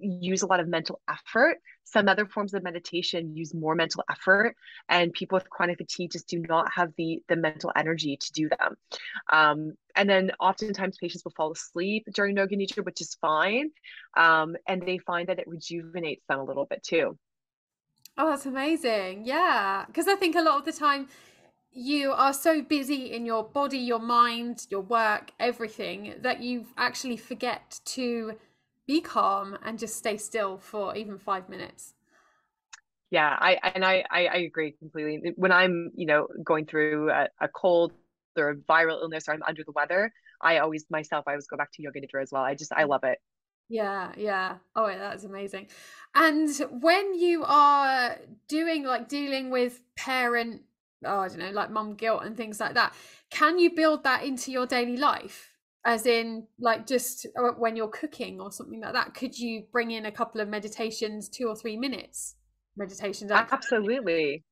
use 0.00 0.42
a 0.42 0.46
lot 0.46 0.60
of 0.60 0.68
mental 0.68 1.00
effort. 1.08 1.58
Some 1.84 2.08
other 2.08 2.26
forms 2.26 2.54
of 2.54 2.62
meditation 2.62 3.34
use 3.34 3.54
more 3.54 3.74
mental 3.74 4.04
effort, 4.10 4.54
and 4.88 5.12
people 5.12 5.36
with 5.36 5.50
chronic 5.50 5.78
fatigue 5.78 6.12
just 6.12 6.28
do 6.28 6.40
not 6.48 6.70
have 6.74 6.90
the 6.96 7.22
the 7.28 7.36
mental 7.36 7.72
energy 7.76 8.16
to 8.16 8.32
do 8.32 8.48
them. 8.48 8.76
Um, 9.32 9.72
and 9.96 10.08
then 10.08 10.30
oftentimes 10.38 10.98
patients 10.98 11.24
will 11.24 11.32
fall 11.36 11.52
asleep 11.52 12.06
during 12.14 12.36
yoga 12.36 12.56
nidra, 12.56 12.84
which 12.84 13.00
is 13.00 13.16
fine, 13.20 13.70
um, 14.16 14.56
and 14.68 14.82
they 14.82 14.98
find 14.98 15.28
that 15.28 15.38
it 15.38 15.48
rejuvenates 15.48 16.24
them 16.28 16.38
a 16.38 16.44
little 16.44 16.66
bit 16.66 16.82
too. 16.82 17.18
Oh, 18.16 18.30
that's 18.30 18.46
amazing! 18.46 19.24
Yeah, 19.24 19.84
because 19.86 20.06
I 20.06 20.14
think 20.14 20.36
a 20.36 20.42
lot 20.42 20.58
of 20.58 20.64
the 20.64 20.72
time 20.72 21.08
you 21.72 22.12
are 22.12 22.32
so 22.32 22.62
busy 22.62 23.12
in 23.12 23.24
your 23.24 23.44
body, 23.44 23.78
your 23.78 24.00
mind, 24.00 24.66
your 24.70 24.80
work, 24.80 25.30
everything 25.38 26.14
that 26.20 26.40
you 26.40 26.66
actually 26.76 27.16
forget 27.16 27.80
to 27.84 28.32
be 28.86 29.00
calm 29.00 29.56
and 29.64 29.78
just 29.78 29.96
stay 29.96 30.16
still 30.16 30.58
for 30.58 30.96
even 30.96 31.16
five 31.18 31.48
minutes. 31.48 31.94
Yeah 33.10 33.36
i 33.40 33.58
and 33.74 33.84
i 33.84 34.04
i, 34.10 34.26
I 34.26 34.36
agree 34.36 34.72
completely. 34.72 35.32
When 35.36 35.52
i'm 35.52 35.90
you 35.94 36.06
know 36.06 36.28
going 36.44 36.66
through 36.66 37.10
a, 37.10 37.28
a, 37.40 37.48
cold 37.48 37.92
or 38.36 38.50
a 38.50 38.56
viral 38.56 39.00
illness 39.02 39.28
or 39.28 39.34
i'm 39.34 39.42
under 39.42 39.64
the 39.64 39.72
weather 39.72 40.12
i 40.40 40.58
always 40.58 40.84
myself 40.90 41.24
i 41.26 41.32
always 41.32 41.48
go 41.48 41.56
back 41.56 41.72
to 41.72 41.82
yoga 41.82 42.00
nidra 42.00 42.22
as 42.22 42.30
well. 42.32 42.42
I 42.42 42.54
just 42.54 42.72
i 42.72 42.84
love 42.84 43.04
it. 43.04 43.18
Yeah 43.68 44.12
yeah. 44.16 44.56
Oh 44.74 44.86
that's 44.86 45.24
amazing. 45.24 45.68
And 46.14 46.50
when 46.80 47.14
you 47.14 47.44
are 47.44 48.16
doing 48.48 48.84
like 48.84 49.08
dealing 49.08 49.50
with 49.50 49.80
parent 49.96 50.62
oh 51.04 51.20
i 51.20 51.28
don't 51.28 51.38
know 51.38 51.50
like 51.50 51.70
mum 51.70 51.94
guilt 51.94 52.22
and 52.24 52.36
things 52.36 52.60
like 52.60 52.74
that. 52.74 52.94
Can 53.30 53.58
you 53.58 53.74
build 53.74 54.04
that 54.04 54.24
into 54.24 54.50
your 54.50 54.66
daily 54.66 54.96
life? 54.96 55.48
As 55.84 56.04
in 56.04 56.46
like 56.58 56.86
just 56.86 57.26
uh, 57.38 57.52
when 57.56 57.74
you're 57.74 57.88
cooking 57.88 58.40
or 58.40 58.52
something 58.52 58.80
like 58.80 58.92
that 58.92 59.14
could 59.14 59.38
you 59.38 59.64
bring 59.72 59.90
in 59.90 60.06
a 60.06 60.12
couple 60.12 60.40
of 60.40 60.48
meditations 60.48 61.28
two 61.28 61.46
or 61.46 61.56
three 61.56 61.76
minutes? 61.76 62.36
Meditations 62.76 63.30
absolutely. 63.30 64.44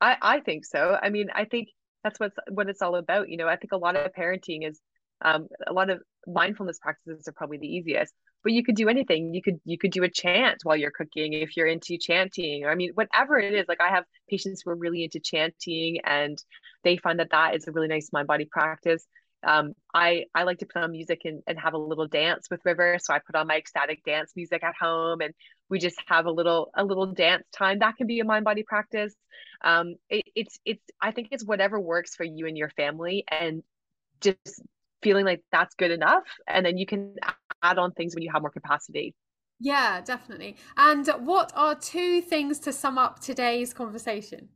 I 0.00 0.16
i 0.20 0.40
think 0.40 0.64
so. 0.64 0.98
I 1.02 1.08
mean 1.10 1.28
i 1.34 1.44
think 1.44 1.68
that's 2.02 2.20
what's 2.20 2.36
what 2.50 2.68
it's 2.68 2.82
all 2.82 2.96
about 2.96 3.28
you 3.30 3.36
know? 3.36 3.48
I 3.48 3.56
think 3.56 3.72
a 3.72 3.78
lot 3.78 3.96
of 3.96 4.12
parenting 4.12 4.68
is 4.68 4.80
um, 5.24 5.48
a 5.66 5.72
lot 5.72 5.90
of 5.90 6.00
mindfulness 6.26 6.78
practices 6.78 7.26
are 7.26 7.32
probably 7.32 7.58
the 7.58 7.66
easiest 7.66 8.12
but 8.44 8.52
you 8.52 8.62
could 8.62 8.76
do 8.76 8.88
anything 8.88 9.34
you 9.34 9.42
could 9.42 9.58
you 9.64 9.78
could 9.78 9.90
do 9.90 10.04
a 10.04 10.08
chant 10.08 10.60
while 10.62 10.76
you're 10.76 10.90
cooking 10.90 11.32
if 11.32 11.56
you're 11.56 11.66
into 11.66 11.98
chanting 11.98 12.64
or 12.64 12.70
i 12.70 12.74
mean 12.74 12.92
whatever 12.94 13.38
it 13.38 13.52
is 13.54 13.66
like 13.68 13.80
i 13.80 13.88
have 13.88 14.04
patients 14.30 14.62
who 14.62 14.70
are 14.70 14.76
really 14.76 15.02
into 15.02 15.18
chanting 15.18 15.98
and 16.04 16.38
they 16.84 16.96
find 16.96 17.18
that 17.18 17.30
that 17.30 17.56
is 17.56 17.66
a 17.66 17.72
really 17.72 17.88
nice 17.88 18.10
mind 18.12 18.28
body 18.28 18.44
practice 18.44 19.06
um, 19.46 19.74
I 19.92 20.24
I 20.34 20.44
like 20.44 20.58
to 20.58 20.66
put 20.66 20.82
on 20.82 20.90
music 20.90 21.20
and, 21.24 21.42
and 21.46 21.58
have 21.58 21.74
a 21.74 21.78
little 21.78 22.08
dance 22.08 22.48
with 22.50 22.60
River. 22.64 22.98
So 23.00 23.12
I 23.12 23.18
put 23.18 23.34
on 23.34 23.46
my 23.46 23.56
ecstatic 23.56 24.02
dance 24.04 24.32
music 24.34 24.64
at 24.64 24.74
home, 24.80 25.20
and 25.20 25.34
we 25.68 25.78
just 25.78 26.00
have 26.06 26.26
a 26.26 26.30
little 26.30 26.70
a 26.74 26.84
little 26.84 27.06
dance 27.06 27.44
time. 27.52 27.80
That 27.80 27.96
can 27.96 28.06
be 28.06 28.20
a 28.20 28.24
mind 28.24 28.44
body 28.44 28.62
practice. 28.62 29.14
Um, 29.62 29.96
it, 30.08 30.24
it's 30.34 30.58
it's 30.64 30.82
I 31.00 31.10
think 31.10 31.28
it's 31.30 31.44
whatever 31.44 31.78
works 31.78 32.14
for 32.14 32.24
you 32.24 32.46
and 32.46 32.56
your 32.56 32.70
family, 32.70 33.24
and 33.28 33.62
just 34.20 34.62
feeling 35.02 35.26
like 35.26 35.42
that's 35.52 35.74
good 35.74 35.90
enough, 35.90 36.24
and 36.48 36.64
then 36.64 36.78
you 36.78 36.86
can 36.86 37.16
add 37.64 37.78
on 37.78 37.92
things 37.92 38.14
when 38.14 38.22
you 38.22 38.30
have 38.32 38.42
more 38.42 38.50
capacity. 38.50 39.14
Yeah, 39.60 40.00
definitely. 40.00 40.56
And 40.76 41.06
what 41.24 41.52
are 41.56 41.74
two 41.74 42.20
things 42.20 42.58
to 42.60 42.72
sum 42.72 42.98
up 42.98 43.20
today's 43.20 43.72
conversation? 43.72 44.48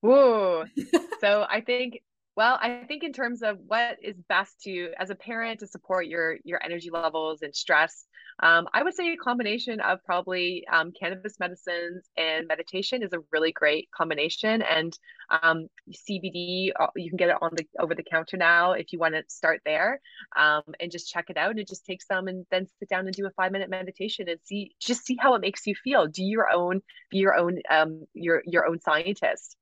Whoa. 0.00 0.64
so 1.20 1.46
I 1.48 1.60
think 1.60 2.02
well, 2.36 2.58
I 2.60 2.84
think 2.88 3.04
in 3.04 3.12
terms 3.12 3.42
of 3.42 3.58
what 3.66 3.98
is 4.02 4.16
best 4.28 4.60
to, 4.62 4.90
as 4.98 5.10
a 5.10 5.14
parent, 5.14 5.60
to 5.60 5.68
support 5.68 6.06
your 6.06 6.36
your 6.44 6.60
energy 6.64 6.90
levels 6.90 7.42
and 7.42 7.54
stress, 7.54 8.06
um, 8.40 8.66
I 8.72 8.82
would 8.82 8.94
say 8.94 9.12
a 9.12 9.16
combination 9.16 9.80
of 9.80 10.02
probably 10.04 10.66
um, 10.72 10.92
cannabis 10.98 11.38
medicines 11.38 12.08
and 12.16 12.48
meditation 12.48 13.04
is 13.04 13.12
a 13.12 13.20
really 13.30 13.52
great 13.52 13.88
combination. 13.96 14.62
And 14.62 14.98
um, 15.30 15.68
CBD, 15.92 16.70
uh, 16.78 16.88
you 16.96 17.08
can 17.08 17.16
get 17.16 17.28
it 17.28 17.36
on 17.40 17.50
the 17.54 17.66
over 17.78 17.94
the 17.94 18.02
counter 18.02 18.36
now 18.36 18.72
if 18.72 18.92
you 18.92 18.98
want 18.98 19.14
to 19.14 19.22
start 19.28 19.60
there, 19.64 20.00
um, 20.36 20.62
and 20.80 20.90
just 20.90 21.12
check 21.12 21.26
it 21.30 21.36
out 21.36 21.56
and 21.56 21.68
just 21.68 21.86
take 21.86 22.02
some 22.02 22.26
and 22.26 22.46
then 22.50 22.66
sit 22.80 22.88
down 22.88 23.06
and 23.06 23.14
do 23.14 23.26
a 23.26 23.30
five 23.30 23.52
minute 23.52 23.70
meditation 23.70 24.28
and 24.28 24.40
see 24.42 24.72
just 24.80 25.06
see 25.06 25.16
how 25.20 25.34
it 25.34 25.40
makes 25.40 25.66
you 25.68 25.74
feel. 25.84 26.08
Do 26.08 26.24
your 26.24 26.50
own, 26.50 26.80
be 27.10 27.18
your 27.18 27.36
own, 27.36 27.60
um, 27.70 28.06
your 28.12 28.42
your 28.44 28.66
own 28.66 28.80
scientist. 28.80 29.56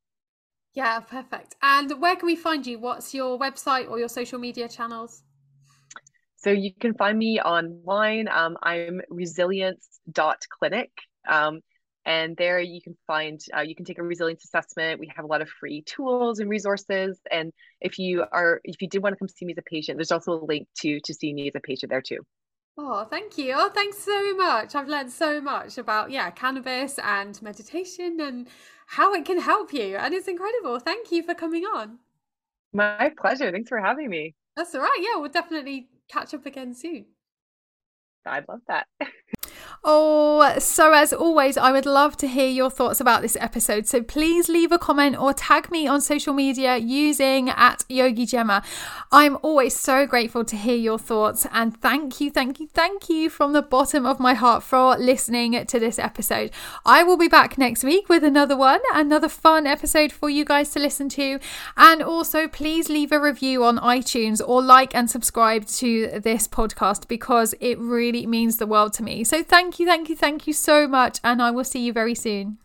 Yeah, 0.74 1.00
perfect. 1.00 1.56
And 1.62 2.00
where 2.00 2.16
can 2.16 2.26
we 2.26 2.36
find 2.36 2.66
you? 2.66 2.78
What's 2.78 3.12
your 3.12 3.38
website 3.38 3.90
or 3.90 3.98
your 3.98 4.08
social 4.08 4.38
media 4.38 4.68
channels? 4.68 5.22
So 6.36 6.50
you 6.50 6.72
can 6.74 6.94
find 6.94 7.18
me 7.18 7.40
online. 7.40 8.26
Um, 8.28 8.56
I'm 8.62 9.00
resilience.clinic. 9.10 10.90
Um, 11.28 11.60
and 12.04 12.36
there 12.36 12.58
you 12.58 12.80
can 12.82 12.96
find, 13.06 13.38
uh, 13.56 13.60
you 13.60 13.76
can 13.76 13.84
take 13.84 13.98
a 13.98 14.02
resilience 14.02 14.44
assessment. 14.44 14.98
We 14.98 15.12
have 15.14 15.24
a 15.24 15.28
lot 15.28 15.40
of 15.40 15.48
free 15.48 15.82
tools 15.82 16.40
and 16.40 16.50
resources. 16.50 17.20
And 17.30 17.52
if 17.80 17.98
you 17.98 18.24
are, 18.32 18.60
if 18.64 18.82
you 18.82 18.88
did 18.88 19.02
want 19.02 19.14
to 19.14 19.18
come 19.18 19.28
see 19.28 19.44
me 19.44 19.52
as 19.52 19.58
a 19.58 19.62
patient, 19.62 19.98
there's 19.98 20.10
also 20.10 20.32
a 20.32 20.44
link 20.44 20.66
to 20.80 20.98
to 21.04 21.14
see 21.14 21.32
me 21.32 21.46
as 21.48 21.54
a 21.54 21.60
patient 21.60 21.90
there 21.90 22.02
too. 22.02 22.18
Oh, 22.78 23.04
thank 23.04 23.36
you. 23.36 23.54
Oh, 23.56 23.70
thanks 23.70 23.98
so 23.98 24.34
much. 24.34 24.74
I've 24.74 24.88
learned 24.88 25.12
so 25.12 25.40
much 25.40 25.76
about 25.76 26.10
yeah, 26.10 26.30
cannabis 26.30 26.98
and 26.98 27.40
meditation 27.42 28.18
and 28.20 28.48
how 28.86 29.12
it 29.14 29.24
can 29.24 29.40
help 29.40 29.72
you. 29.72 29.96
And 29.96 30.14
it's 30.14 30.28
incredible. 30.28 30.78
Thank 30.78 31.12
you 31.12 31.22
for 31.22 31.34
coming 31.34 31.64
on. 31.64 31.98
My 32.72 33.12
pleasure. 33.18 33.50
Thanks 33.52 33.68
for 33.68 33.78
having 33.78 34.08
me. 34.08 34.34
That's 34.56 34.74
all 34.74 34.80
right. 34.80 34.98
Yeah, 35.00 35.20
we'll 35.20 35.30
definitely 35.30 35.88
catch 36.08 36.32
up 36.32 36.46
again 36.46 36.74
soon. 36.74 37.06
I'd 38.24 38.48
love 38.48 38.60
that. 38.68 38.86
Oh, 39.84 40.58
so 40.60 40.92
as 40.92 41.12
always, 41.12 41.56
I 41.56 41.72
would 41.72 41.86
love 41.86 42.16
to 42.18 42.28
hear 42.28 42.46
your 42.46 42.70
thoughts 42.70 43.00
about 43.00 43.20
this 43.20 43.36
episode. 43.40 43.88
So 43.88 44.00
please 44.00 44.48
leave 44.48 44.70
a 44.70 44.78
comment 44.78 45.18
or 45.18 45.34
tag 45.34 45.72
me 45.72 45.88
on 45.88 46.00
social 46.00 46.32
media 46.32 46.76
using 46.76 47.50
at 47.50 47.84
Yogi 47.88 48.24
Gemma. 48.24 48.62
I'm 49.10 49.38
always 49.42 49.74
so 49.74 50.06
grateful 50.06 50.44
to 50.44 50.56
hear 50.56 50.76
your 50.76 51.00
thoughts 51.00 51.48
and 51.50 51.76
thank 51.80 52.20
you, 52.20 52.30
thank 52.30 52.60
you, 52.60 52.68
thank 52.68 53.08
you 53.08 53.28
from 53.28 53.54
the 53.54 53.62
bottom 53.62 54.06
of 54.06 54.20
my 54.20 54.34
heart 54.34 54.62
for 54.62 54.96
listening 54.96 55.66
to 55.66 55.80
this 55.80 55.98
episode. 55.98 56.52
I 56.86 57.02
will 57.02 57.16
be 57.16 57.26
back 57.26 57.58
next 57.58 57.82
week 57.82 58.08
with 58.08 58.22
another 58.22 58.56
one, 58.56 58.80
another 58.94 59.28
fun 59.28 59.66
episode 59.66 60.12
for 60.12 60.30
you 60.30 60.44
guys 60.44 60.70
to 60.70 60.78
listen 60.78 61.08
to. 61.10 61.40
And 61.76 62.04
also, 62.04 62.46
please 62.46 62.88
leave 62.88 63.10
a 63.10 63.18
review 63.18 63.64
on 63.64 63.78
iTunes 63.78 64.40
or 64.46 64.62
like 64.62 64.94
and 64.94 65.10
subscribe 65.10 65.66
to 65.66 66.20
this 66.20 66.46
podcast 66.46 67.08
because 67.08 67.52
it 67.58 67.80
really 67.80 68.26
means 68.28 68.58
the 68.58 68.66
world 68.66 68.92
to 68.92 69.02
me. 69.02 69.24
So 69.24 69.42
thank 69.42 69.71
Thank 69.72 69.80
you, 69.80 69.86
thank 69.86 70.08
you, 70.10 70.16
thank 70.16 70.46
you 70.46 70.52
so 70.52 70.86
much. 70.86 71.18
And 71.24 71.40
I 71.40 71.50
will 71.50 71.64
see 71.64 71.80
you 71.80 71.94
very 71.94 72.14
soon. 72.14 72.58